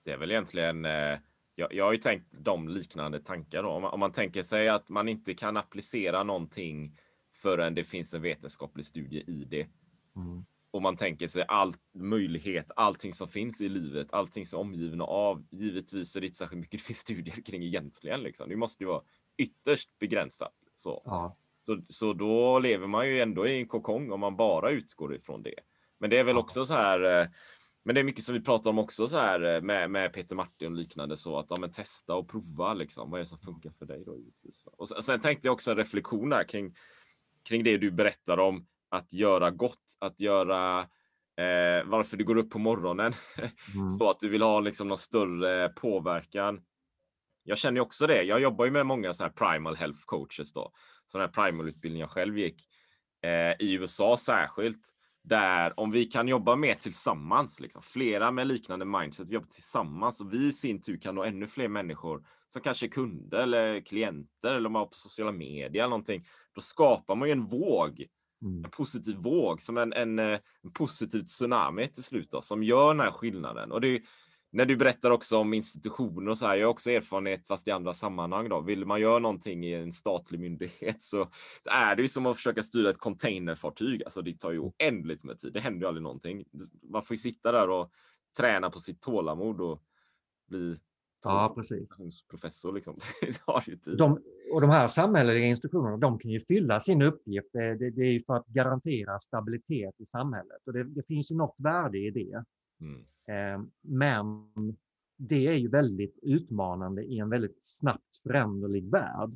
[0.02, 1.18] Det är väl egentligen, eh,
[1.54, 3.68] jag, jag har ju tänkt de liknande tankar då.
[3.68, 6.96] Om man, om man tänker sig att man inte kan applicera någonting
[7.32, 9.66] förrän det finns en vetenskaplig studie i det.
[10.16, 10.44] Mm
[10.76, 15.04] och man tänker sig all möjlighet, allting som finns i livet, allting som är omgivna
[15.04, 15.46] av.
[15.50, 18.20] Givetvis är det inte särskilt mycket det finns studier kring egentligen.
[18.20, 18.48] Liksom.
[18.48, 19.02] Det måste ju vara
[19.36, 20.52] ytterst begränsat.
[20.76, 21.02] Så.
[21.04, 21.36] Ja.
[21.62, 25.42] Så, så då lever man ju ändå i en kokong om man bara utgår ifrån
[25.42, 25.54] det.
[25.98, 27.20] Men det är väl också så här.
[27.20, 27.26] Eh,
[27.82, 30.36] men det är mycket som vi pratar om också så här eh, med, med Peter
[30.36, 33.10] Martin och liknande så att ja, men testa och prova liksom.
[33.10, 34.66] Vad är det som funkar för dig då givetvis?
[34.66, 36.74] Och sen, sen tänkte jag också en reflektion där kring
[37.46, 40.80] kring det du berättar om att göra gott, att göra
[41.37, 43.12] eh, varför du går upp på morgonen
[43.74, 43.89] mm.
[43.89, 46.61] så att du vill ha liksom någon större påverkan.
[47.43, 48.22] Jag känner också det.
[48.22, 50.72] Jag jobbar ju med många så här primal health coaches då,
[51.07, 52.62] sådana här primal utbildning jag själv gick
[53.22, 54.93] eh, i USA särskilt
[55.28, 60.20] där om vi kan jobba mer tillsammans, liksom, flera med liknande mindset, vi jobbar tillsammans
[60.20, 63.80] och vi i sin tur kan nå ännu fler människor som kanske är kunder eller
[63.80, 66.24] klienter eller man har på sociala medier eller någonting.
[66.55, 68.07] Då skapar man ju en våg.
[68.45, 72.89] En positiv våg, som en, en, eh, en positiv tsunami till slut då, som gör
[72.89, 73.72] den här skillnaden.
[73.72, 74.03] Och det
[74.57, 77.70] när du berättar också om institutioner och så här, jag har också erfarenhet fast i
[77.70, 78.61] andra sammanhang då.
[78.61, 81.28] Vill man göra någonting i en statlig myndighet så
[81.70, 84.05] är det ju som att försöka styra ett containerfartyg.
[84.05, 84.70] Alltså det tar ju mm.
[84.80, 85.53] oändligt med tid.
[85.53, 86.45] Det händer ju aldrig någonting.
[86.82, 87.91] Man får ju sitta där och
[88.39, 89.82] träna på sitt tålamod och
[90.49, 90.76] bli
[91.28, 91.88] Ja, precis.
[92.30, 92.96] Professor liksom.
[93.20, 93.98] det har ju tid.
[93.98, 94.20] De,
[94.52, 97.48] och de här samhälleliga institutionerna, de kan ju fylla sin uppgift.
[97.52, 101.30] Det, det, det är ju för att garantera stabilitet i samhället och det, det finns
[101.30, 102.44] ju något värde i det.
[102.80, 103.04] Mm.
[103.28, 104.50] Eh, men
[105.16, 109.30] det är ju väldigt utmanande i en väldigt snabbt föränderlig värld.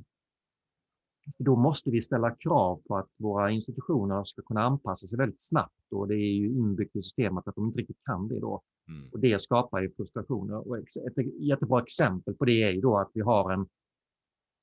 [1.39, 5.93] Då måste vi ställa krav på att våra institutioner ska kunna anpassa sig väldigt snabbt
[5.93, 8.63] och det är ju inbyggt i systemet att de inte riktigt kan det då.
[8.91, 9.09] Mm.
[9.13, 10.69] Och det skapar ju frustrationer.
[10.69, 13.69] Och ett e-, jättebra exempel på det är ju då att vi har en,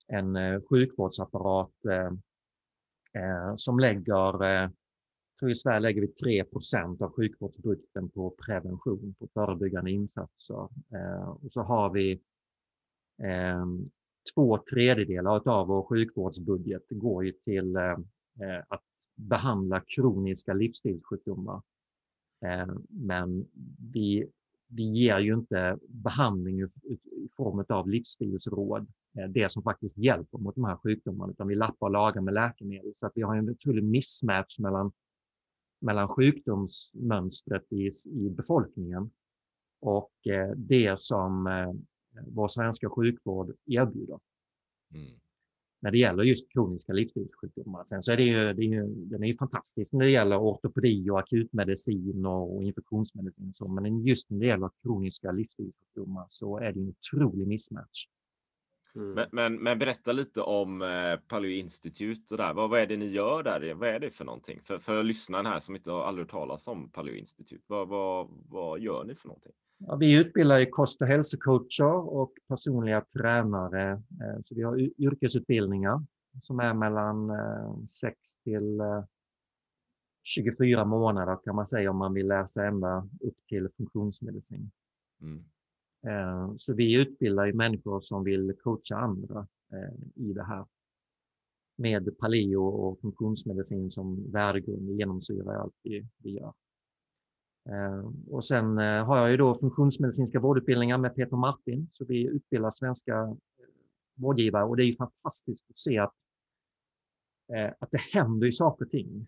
[0.07, 2.11] en eh, sjukvårdsapparat eh,
[3.23, 4.69] eh, som lägger, eh,
[5.39, 10.69] tror i Sverige lägger vi 3% av sjukvårdsbudgeten på prevention, på förebyggande insatser.
[10.93, 12.11] Eh, och så har vi
[13.23, 13.65] eh,
[14.36, 17.91] två tredjedelar av vår sjukvårdsbudget går ju till eh,
[18.41, 18.84] eh att
[19.15, 21.61] behandla kroniska livsstilssjukdomar.
[22.42, 23.48] Ehm, men
[23.94, 24.28] vi,
[24.68, 30.56] vi ger ju inte behandling i form av livsstilsråd, eh, det som faktiskt hjälper mot
[30.56, 32.94] de här sjukdomarna, utan vi lappar och lagar med läkemedel.
[32.96, 34.92] Så att vi har en otrolig mismatch mellan,
[35.82, 39.12] mellan sjukdomsmönstret i, i befolkningen
[39.80, 41.74] och eh, det som eh,
[42.28, 44.20] vår svenska sjukvård erbjuder.
[44.94, 45.20] Mm.
[45.80, 47.84] När det gäller just kroniska livsstilssjukdomar.
[47.84, 50.38] Sen så är det ju, det är ju, den är ju fantastisk när det gäller
[50.38, 53.49] ortopedi och akutmedicin och infektionsmedicin.
[53.49, 58.05] Och så, men just när det gäller kroniska livsstilssjukdomar så är det en otrolig mismatch.
[58.95, 59.13] Mm.
[59.13, 62.53] Men, men, men, berätta lite om eh, Paleo Institute och där.
[62.53, 63.73] Vad, vad är det ni gör där?
[63.73, 64.59] Vad är det för någonting?
[64.63, 68.28] För, för lyssnaren här som inte har aldrig hört talas om Paleo Institute, vad, vad,
[68.49, 69.53] vad gör ni för någonting?
[69.78, 73.91] Ja, vi utbildar kost och hälsocoacher och personliga tränare.
[73.91, 76.05] Eh, så vi har yrkesutbildningar
[76.41, 77.32] som är mellan
[77.88, 78.82] 6 eh, till
[80.23, 84.71] 24 eh, månader kan man säga om man vill läsa ända upp till funktionsmedicin.
[85.21, 85.43] Mm.
[86.57, 89.47] Så vi utbildar människor som vill coacha andra
[90.15, 90.65] i det här
[91.78, 96.53] med paleo och funktionsmedicin som värdegrund genomsyrar allt vi, vi gör.
[97.70, 102.28] Eh, och sen eh, har jag ju då funktionsmedicinska vårdutbildningar med Peter Martin, så vi
[102.28, 103.34] utbildar svenska eh,
[104.15, 106.15] vårdgivare och det är ju fantastiskt att se att,
[107.80, 109.28] att det händer ju saker och ting.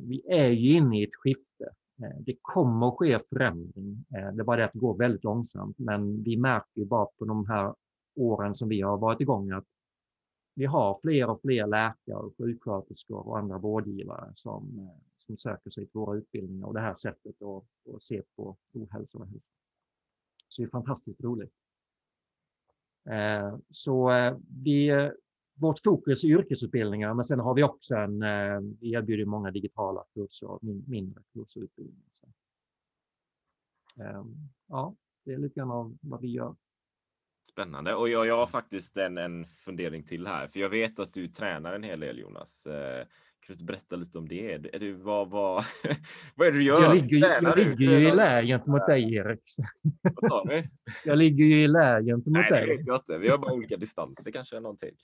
[0.00, 1.68] Vi är ju inne i ett skifte.
[2.20, 4.04] Det kommer att ske förändring.
[4.08, 7.24] Det är bara det att det går väldigt långsamt, men vi märker ju bara på
[7.24, 7.74] de här
[8.16, 9.64] åren som vi har varit igång att
[10.54, 14.90] vi har fler och fler läkare, sjuksköterskor och andra vårdgivare som,
[15.28, 19.18] som söker sig till våra utbildningar och det här sättet att, att se på ohälsa
[19.18, 19.52] och hälsa.
[20.48, 21.52] Så det är fantastiskt roligt.
[23.10, 25.10] Eh, så eh, vi, eh,
[25.54, 28.20] vårt fokus är yrkesutbildningar, men sen har vi också en,
[28.80, 32.08] vi erbjuder många digitala kurser och mindre kurser och utbildningar.
[33.96, 36.56] Ehm, ja, det är lite grann av vad vi gör.
[37.44, 37.94] Spännande.
[37.94, 41.28] Och jag, jag har faktiskt en, en fundering till här, för jag vet att du
[41.28, 42.66] tränar en hel del Jonas.
[42.66, 43.06] Eh,
[43.48, 44.52] kan du berätta lite om det?
[44.52, 45.64] Är du, vad, vad,
[46.36, 46.82] vad är det du gör?
[46.82, 49.42] Jag ligger, jag ligger ju i lä gentemot dig, Erik.
[50.02, 50.68] Vad sa du?
[51.04, 52.60] Jag ligger ju i lä gentemot Nej, dig.
[52.60, 53.18] Nej, det vet jag inte.
[53.18, 54.94] Vi har bara olika distanser kanske, någonting.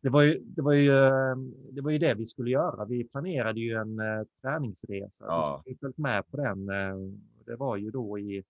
[0.00, 1.36] Det var, ju, det, var ju, eh,
[1.72, 2.84] det var ju det vi skulle göra.
[2.84, 5.24] Vi planerade ju en uh, träningsresa.
[5.24, 5.62] Ja.
[5.66, 6.70] Vi följt med på den.
[6.70, 7.12] Uh,
[7.46, 8.44] det var ju då i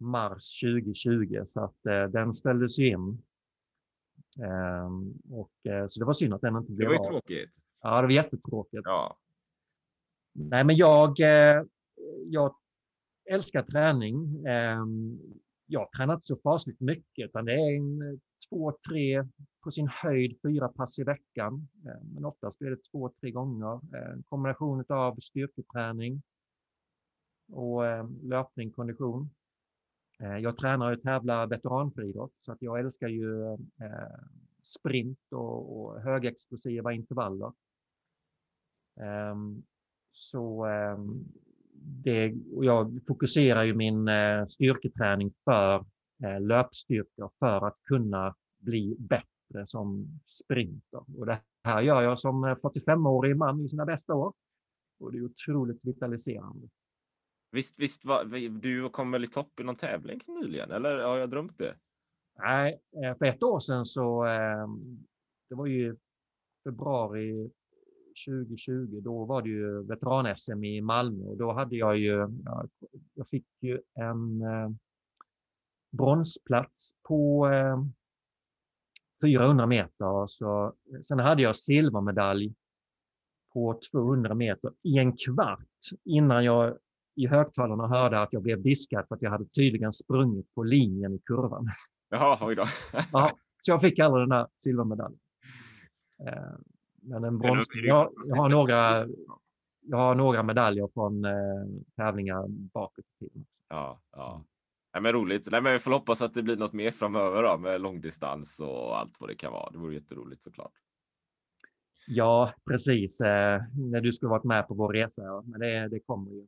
[0.00, 3.22] mars 2020 så att uh, den ställdes in.
[4.38, 5.50] Um, och,
[5.88, 6.92] så det var synd att den inte blev av.
[6.92, 7.50] Det var ju tråkigt.
[7.82, 8.82] Ja, det var jättetråkigt.
[8.84, 9.18] Ja.
[10.38, 11.62] Nej, men jag, eh,
[12.26, 12.54] jag
[13.30, 14.46] älskar träning.
[14.46, 15.18] Ehm,
[15.66, 19.24] jag tränar inte så fasligt mycket, utan det är en, två, tre,
[19.64, 21.68] på sin höjd fyra pass i veckan.
[21.86, 23.80] Ehm, men oftast blir det två, tre gånger.
[23.96, 26.22] En ehm, kombination av styrketräning
[27.52, 27.82] och
[28.22, 29.30] löpning, kondition.
[30.22, 34.20] Eh, jag tränar och tävlar veteranfriidrott, så att jag älskar ju eh,
[34.62, 37.52] sprint och, och högexplosiva intervaller.
[39.00, 39.62] Ehm,
[40.10, 41.24] så ehm,
[42.04, 45.84] det, jag fokuserar ju min eh, styrketräning för
[46.40, 51.18] löpstyrka för att kunna bli bättre som sprinter.
[51.18, 54.32] Och det här gör jag som 45-årig man i sina bästa år.
[55.00, 56.68] Och det är otroligt vitaliserande.
[57.50, 58.24] Visst, visst var,
[58.60, 61.76] du kom väl i topp i någon tävling nyligen, eller har jag drömt det?
[62.38, 64.98] Nej, eh, för ett år sedan så, ehm,
[65.48, 65.96] det var ju
[66.64, 67.50] februari
[68.26, 72.28] 2020, då var det ju veteran-SM i Malmö och då hade jag ju,
[73.14, 74.70] jag fick ju en eh,
[75.90, 77.92] bronsplats på ehm,
[79.22, 80.06] 400 meter.
[80.06, 82.54] Och så, eh, sen hade jag silvermedalj
[83.52, 85.68] på 200 meter i en kvart
[86.04, 86.78] innan jag
[87.18, 91.14] i högtalarna hörde att jag blev diskad för att jag hade tydligen sprungit på linjen
[91.14, 91.70] i kurvan.
[92.08, 92.64] Jaha, oj då.
[93.12, 95.20] ja, så jag fick aldrig den här silvermedaljen.
[96.26, 96.58] Eh,
[97.02, 97.66] men en brons...
[97.84, 99.06] Jag, jag, har några,
[99.80, 101.32] jag har några medaljer från eh,
[101.96, 103.46] tävlingar bakåt i tiden.
[103.68, 104.44] Ja, ja.
[104.92, 105.48] Nej, men roligt.
[105.50, 108.98] Nej, men vi får hoppas att det blir något mer framöver då, med långdistans och
[108.98, 109.70] allt vad det kan vara.
[109.70, 110.72] Det vore jätteroligt såklart.
[112.08, 113.20] Ja, precis.
[113.20, 115.22] Eh, när du skulle varit med på vår resa.
[115.22, 115.42] Ja.
[115.46, 116.46] Men det, det kommer ju.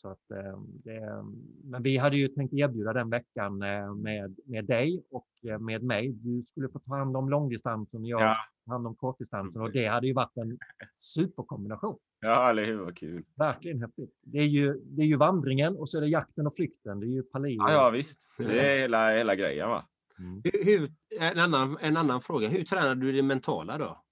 [0.00, 1.24] Så att, eh, det,
[1.64, 5.82] men vi hade ju tänkt erbjuda den veckan eh, med, med dig och eh, med
[5.82, 6.12] mig.
[6.12, 8.36] Du skulle få ta hand om långdistansen och jag ja.
[8.66, 10.58] ta hand om kortdistansen och det hade ju varit en
[10.96, 11.98] superkombination.
[12.20, 12.78] Ja, eller hur?
[12.78, 13.24] Vad kul.
[13.36, 14.14] Verkligen häftigt.
[14.22, 17.00] Det är ju, det är ju vandringen och så är det jakten och flykten.
[17.00, 17.56] Det är ju Paleo.
[17.58, 18.28] Ja, ja visst.
[18.38, 19.84] Det är hela, hela grejen va?
[20.18, 20.42] Mm.
[20.44, 22.48] Hur, hur, en, annan, en annan fråga.
[22.48, 24.02] Hur tränar du det mentala då?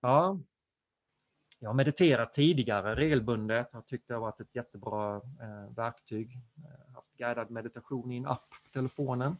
[0.00, 0.40] Ja,
[1.62, 3.68] jag har mediterat tidigare regelbundet.
[3.72, 6.38] Jag tyckte det har varit ett jättebra eh, verktyg.
[6.62, 9.36] Jag har haft guidad meditation i en app på telefonen.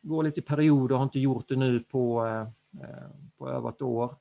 [0.00, 2.40] Går lite i perioder, har inte gjort det nu på, eh,
[2.82, 4.16] eh, på över ett år.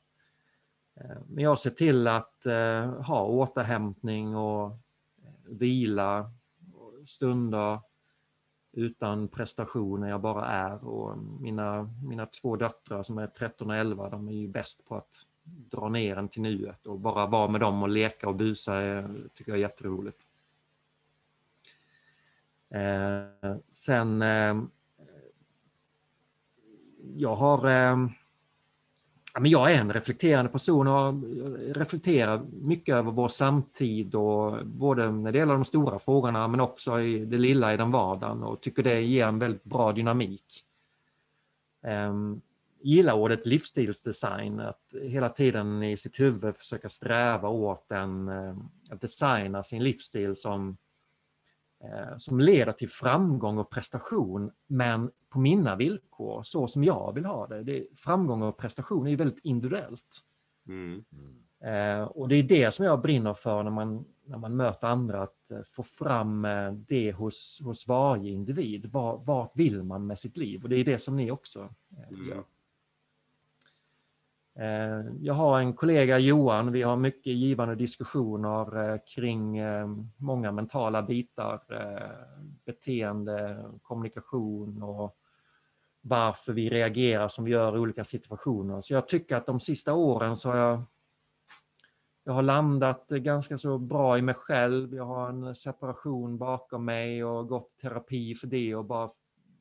[0.96, 4.78] Eh, men jag ser till att eh, ha återhämtning och
[5.46, 6.32] vila,
[6.74, 7.80] och stunder
[8.72, 10.86] utan prestation när jag bara är.
[10.86, 14.96] Och mina, mina två döttrar som är 13 och 11, de är ju bäst på
[14.96, 15.16] att
[15.48, 19.10] dra ner en till nuet och bara vara med dem och leka och busa är,
[19.34, 20.22] tycker jag är jätteroligt.
[22.70, 24.56] Eh, sen eh,
[27.16, 27.98] jag har eh,
[29.40, 31.24] men jag är en reflekterande person och
[31.76, 37.02] reflekterar mycket över vår samtid och både när det gäller de stora frågorna men också
[37.02, 40.64] i det lilla i den vardagen och tycker det ger en väldigt bra dynamik.
[41.84, 42.42] Ehm,
[42.82, 48.58] Gillar ordet livsstilsdesign, att hela tiden i sitt huvud försöka sträva åt en, uh,
[48.90, 50.78] att designa sin livsstil som,
[51.84, 57.26] uh, som leder till framgång och prestation men på mina villkor, så som jag vill
[57.26, 57.64] ha det.
[57.64, 60.22] det framgång och prestation är ju väldigt individuellt.
[60.68, 61.06] Mm.
[61.64, 65.24] Eh, och det är det som jag brinner för när man, när man möter andra,
[65.24, 68.86] att eh, få fram eh, det hos, hos varje individ.
[68.86, 70.64] Var, vart vill man med sitt liv?
[70.64, 72.44] Och det är det som ni också eh, gör.
[74.60, 79.88] Eh, jag har en kollega, Johan, vi har mycket givande diskussioner eh, kring eh,
[80.18, 81.62] många mentala bitar,
[82.66, 85.18] beteende, kommunikation och
[86.02, 88.82] varför vi reagerar som vi gör i olika situationer.
[88.82, 90.82] Så jag tycker att de sista åren så har jag,
[92.24, 94.96] jag har landat ganska så bra i mig själv.
[94.96, 99.10] Jag har en separation bakom mig och gått terapi för det och bara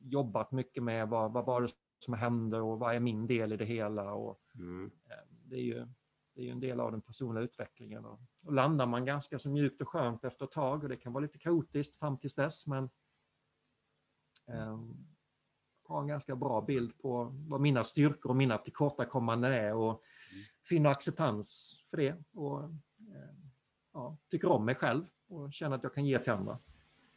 [0.01, 1.69] jobbat mycket med vad, vad var det
[1.99, 4.13] som hände och vad är min del i det hela.
[4.13, 4.91] Och, Mm.
[5.09, 5.87] eh, det, är ju,
[6.35, 8.05] det är ju en del av den personliga utvecklingen.
[8.05, 11.13] Och, och landar man ganska så mjukt och skönt efter ett tag och det kan
[11.13, 12.89] vara lite kaotiskt fram tills dess men
[14.47, 14.79] eh,
[15.83, 20.03] har en ganska bra bild på vad mina styrkor och mina tillkortakommanden är och
[20.63, 23.35] finner acceptans för det och eh,
[23.93, 26.59] ja, tycker om mig själv och känner att jag kan ge till andra.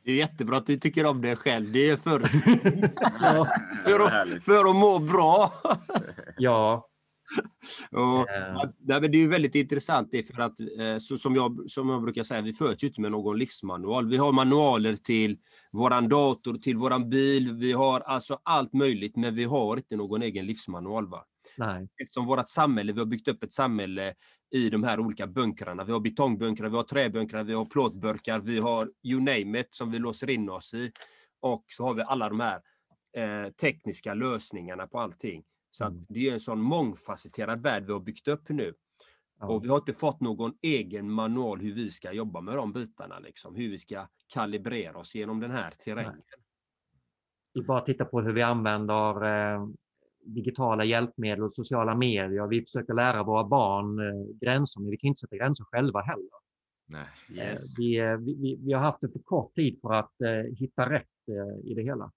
[0.02, 1.72] Det är jättebra att du tycker om dig själv.
[1.72, 2.20] Det är för,
[3.20, 3.46] Ja,
[3.84, 5.52] för, att, för att må bra.
[6.38, 6.89] ja,
[7.90, 8.70] Och, Eh.
[8.86, 12.22] ja, det är väldigt intressant det för att eh, så, som, jag, som jag brukar
[12.24, 14.08] säga, vi föds ju inte med någon livsmanual.
[14.08, 15.38] Vi har manualer till
[15.72, 20.22] våran dator, till våran bil, vi har alltså allt möjligt, men vi har inte någon
[20.22, 21.08] egen livsmanual.
[21.08, 21.24] Va?
[21.56, 24.14] nej, Eftersom vårt samhälle, vi har byggt upp ett samhälle
[24.50, 25.84] i de här olika bunkrarna.
[25.84, 29.90] Vi har betongbunkrar, vi har träbunkrar, vi har plåtburkar, vi har you name it som
[29.90, 30.92] vi låser in oss i.
[31.40, 32.60] Och så har vi alla de här
[33.16, 35.42] eh, tekniska lösningarna på allting.
[35.70, 36.06] Så att Mm.
[36.08, 38.74] det är en sån mångfacetterad värld vi har byggt upp nu.
[39.40, 42.72] ja, Och vi har inte fått någon egen manual hur vi ska jobba med de
[42.72, 43.54] bitarna, liksom.
[43.54, 46.22] hur vi ska kalibrera oss genom den här terrängen.
[47.54, 49.66] vi bara tittar på hur vi använder eh,
[50.24, 52.46] digitala hjälpmedel och sociala medier.
[52.46, 56.30] Vi försöker lära våra barn eh, gränser, men vi kan inte sätta gränser själva heller.
[56.86, 57.06] Nej.
[57.38, 60.54] Eh, vi, eh, vi, vi, vi har haft det för kort tid för att eh,
[60.58, 62.12] hitta rätt eh, i det hela.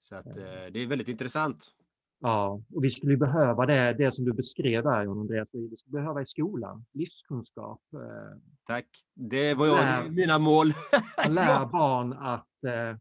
[0.00, 1.70] Så att, eh, det är väldigt intressant.
[2.18, 6.22] Ja, och vi skulle behöva det, det som du beskrev där, Andreas, vi skulle behöva
[6.22, 7.80] i skolan, livskunskap.
[7.94, 8.86] Eh, Tack.
[9.14, 10.66] Det var jag, Lär- mina mål.
[11.28, 12.98] lär barn att eh,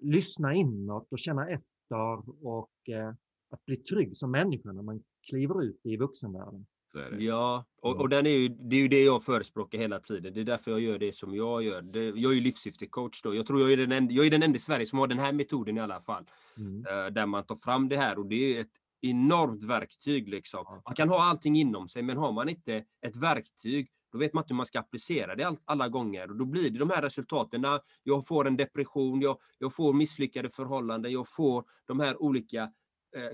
[0.00, 3.08] lyssna inåt och känna efter och eh,
[3.50, 6.66] att bli trygg som människa när man kliver ut i vuxenvärlden.
[6.96, 7.24] Så är det.
[7.24, 10.34] Ja, och, och den är ju, det är ju det jag förespråkar hela tiden.
[10.34, 11.82] Det är därför jag gör det som jag gör.
[11.82, 13.34] Det, jag är ju livssyftecoach då.
[13.34, 15.18] Jag tror jag är, den enda, jag är den enda i Sverige som har den
[15.18, 16.24] här metoden i alla fall.
[16.56, 16.86] Mm.
[16.86, 20.82] eh, Där man tar fram det här och det är ett enormt verktyg liksom.
[20.84, 24.42] Man kan ha allting inom sig, men har man inte ett verktyg, då vet man
[24.42, 26.30] inte hur man ska applicera det all, alla gånger.
[26.30, 27.66] Och då blir det de här resultaten.
[28.02, 32.72] Jag får en depression, jag, jag får misslyckade förhållanden, jag får de här olika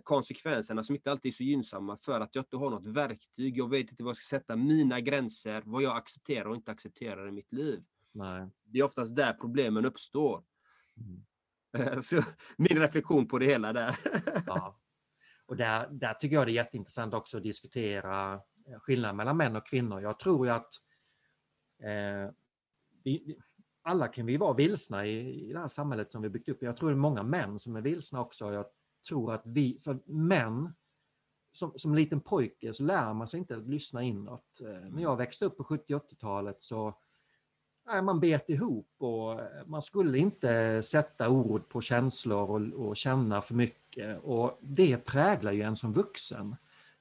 [0.04, 3.58] konsekvenserna som inte alltid är så gynnsamma för att jag inte har något verktyg.
[3.58, 7.28] Jag vet inte vad jag ska sätta mina gränser, vad jag accepterar och inte accepterar
[7.28, 7.84] i mitt liv.
[8.12, 8.48] Nej.
[8.64, 10.44] Det är oftast där problemen uppstår.
[10.96, 12.02] Mm.
[12.02, 12.22] Så
[12.56, 13.96] min reflektion på det hela där.
[14.46, 14.78] Ja.
[15.46, 19.56] Och där, där tycker jag det är jätteintressant också att diskutera eh, skillnaden mellan män
[19.56, 20.00] och kvinnor.
[20.02, 20.72] Jag tror ju att
[21.82, 22.34] eh,
[23.04, 23.38] vi-
[23.84, 26.62] alla kan vi vara vilsna i, i det här samhället som vi byggt upp.
[26.62, 28.52] Jag tror det är många män som är vilsna också.
[28.52, 28.66] Jag
[29.08, 30.74] tror att vi, för män,
[31.52, 34.60] som, som liten pojke så lär man sig inte att lyssna inåt.
[34.60, 36.94] Eh, när jag växte upp på 70 80-talet så
[37.86, 42.96] nej, man bet ihop och eh, man skulle inte sätta ord på känslor och, och
[42.96, 44.20] känna för mycket.
[44.22, 46.56] Och det präglar ju en som vuxen.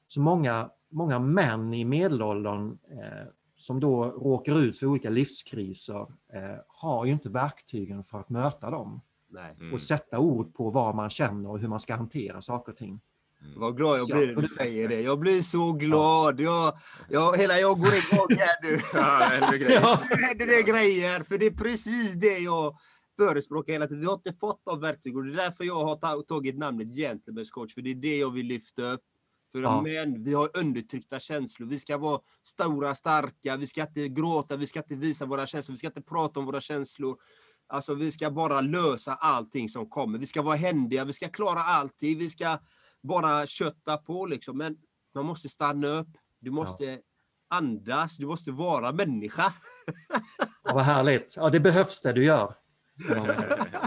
[0.08, 6.60] Så många, många män i medelåldern eh, som då råkar ut för olika livskriser eh,
[6.68, 9.02] har ju inte verktygen för att möta dem
[9.32, 9.56] Nej.
[9.60, 9.74] Mm.
[9.74, 13.02] och sätta ord på vad man känner och hur man ska hantera saker och ting.
[13.56, 15.02] Vad glad jag blir när du säger det.
[15.02, 16.40] Jag blir så glad.
[16.40, 16.78] Jag,
[17.10, 18.80] jag, hela jag går igång här nu.
[19.74, 20.00] Ja.
[20.10, 21.24] Nu händer det grejer.
[21.24, 22.78] För det är precis det jag
[23.20, 24.00] förespråkar hela tiden.
[24.02, 26.88] Vi har inte fått de verktyg och det är därför jag har ta- tagit namnet
[26.88, 27.74] Gentlemen's coach.
[27.74, 29.02] För det är det jag vill lyfta upp.
[29.52, 29.82] För Ja.
[29.82, 31.68] män, vi har undertryckta känslor.
[31.68, 33.58] Vi ska vara stora, starka.
[33.58, 34.56] Vi ska inte gråta.
[34.56, 35.74] Vi ska inte visa våra känslor.
[35.74, 37.18] Vi ska inte prata om våra känslor.
[37.72, 40.20] Alltså vi ska bara lösa allting som kommer.
[40.20, 41.06] Vi ska vara händiga.
[41.06, 42.18] Vi ska klara allting.
[42.18, 42.60] Vi ska
[43.02, 44.58] bara kötta på liksom.
[44.58, 44.78] Men
[45.16, 46.08] man måste stanna upp.
[46.40, 47.00] Du måste
[47.50, 48.18] andas.
[48.18, 49.54] Du måste vara människa.
[50.64, 51.34] Ja, vad härligt.
[51.38, 52.54] Ja, det behövs det du gör.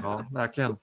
[0.03, 0.76] Ja, verkligen.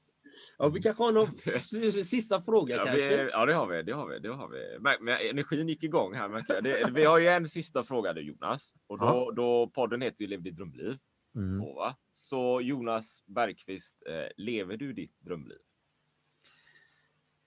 [0.57, 3.23] Ja, vi kanske har någon sista fråga Ja, kanske.
[3.23, 3.83] vi, ja, det har vi.
[3.83, 4.77] Det har vi, det har vi.
[4.79, 6.29] Men, men energin gick igång här.
[6.29, 6.63] märker jag.
[6.63, 8.73] Det, vi har ju en sista fråga du Jonas.
[8.87, 9.31] Och då, Ja.
[9.35, 10.97] då podden heter ju Lev ditt drömliv.
[11.35, 11.59] Mm.
[11.59, 11.95] Så, va?
[12.09, 15.59] så Jonas Bergqvist, eh, lever du ditt drömliv?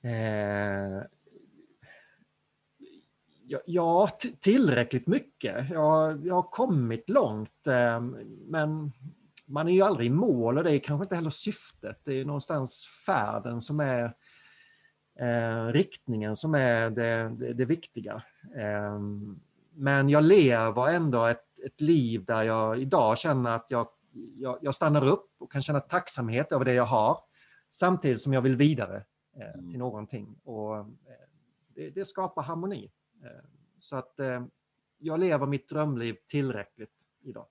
[0.02, 1.06] Eh,
[3.46, 4.10] Ja, ja
[4.40, 5.70] tillräckligt mycket.
[5.70, 8.00] Jag, jag har kommit långt, eh,
[8.46, 8.92] men
[9.46, 12.00] man är ju aldrig i mål och det är kanske inte heller syftet.
[12.04, 14.14] Det är någonstans färden som är
[15.20, 18.22] eh, riktningen som är det, det, det viktiga.
[18.56, 19.00] Eh,
[19.74, 23.88] men jag lever ändå ett, ett liv där jag idag känner att jag,
[24.36, 27.18] jag, jag, stannar upp och kan känna tacksamhet över det jag har
[27.70, 29.04] samtidigt som jag vill vidare
[29.36, 29.78] eh, till mm.
[29.78, 30.36] någonting.
[30.44, 30.86] Och, eh,
[31.74, 32.92] det, det, skapar harmoni.
[33.22, 33.44] Eh,
[33.78, 34.44] så att eh,
[34.98, 37.46] jag lever mitt drömliv tillräckligt idag.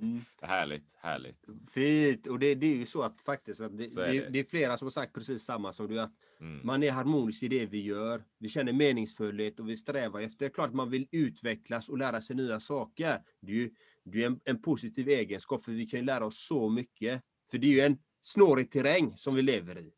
[0.00, 0.20] Mm.
[0.42, 1.48] Härligt, härligt.
[1.70, 2.26] Fint.
[2.26, 4.28] Och det, det, är ju så att faktiskt att det, är det.
[4.28, 6.00] det, är flera som har sagt precis samma som du.
[6.00, 6.60] Att mm.
[6.66, 8.24] Man är harmonisk i det vi gör.
[8.38, 10.38] Vi känner meningsfullhet och vi strävar efter.
[10.38, 13.22] Det är klart man vill utvecklas och lära sig nya saker.
[13.40, 13.70] Det är ju
[14.04, 17.22] det är en, en positiv egenskap för vi kan lära oss så mycket.
[17.50, 19.92] För det är ju en snårig terräng som vi lever i.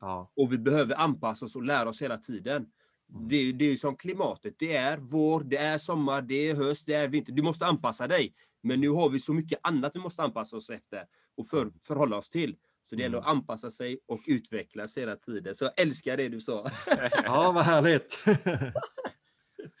[0.00, 0.32] Ja.
[0.36, 2.66] Och vi behöver anpassa oss och lära oss hela tiden.
[3.12, 3.28] Mm.
[3.28, 4.54] Det, det är ju som klimatet.
[4.58, 7.32] Det är vår, det är sommar, det är höst, det är vinter.
[7.32, 8.34] Du måste anpassa dig.
[8.62, 11.06] Men nu har vi så mycket annat vi måste anpassa oss efter
[11.36, 12.56] och för, förhålla oss till.
[12.82, 13.36] Så det gäller att mm.
[13.36, 15.54] anpassa sig och utvecklas hela tiden.
[15.54, 16.66] Så jag älskar det du sa.
[17.24, 18.18] ja, vad härligt.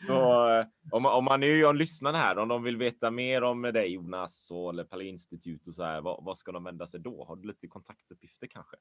[0.06, 3.62] Så, eh, om, om man nu om lyssnarna här, om de vill veta mer om
[3.62, 7.00] dig Jonas och eller Palais Institut och så här, vad, vad, ska de vända sig
[7.00, 7.24] då?
[7.24, 8.76] Har du lite kontaktuppgifter kanske?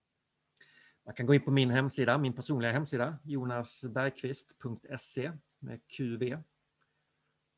[1.05, 6.37] Man kan gå in på min hemsida, min personliga hemsida, jonasbergqvist.se med QV.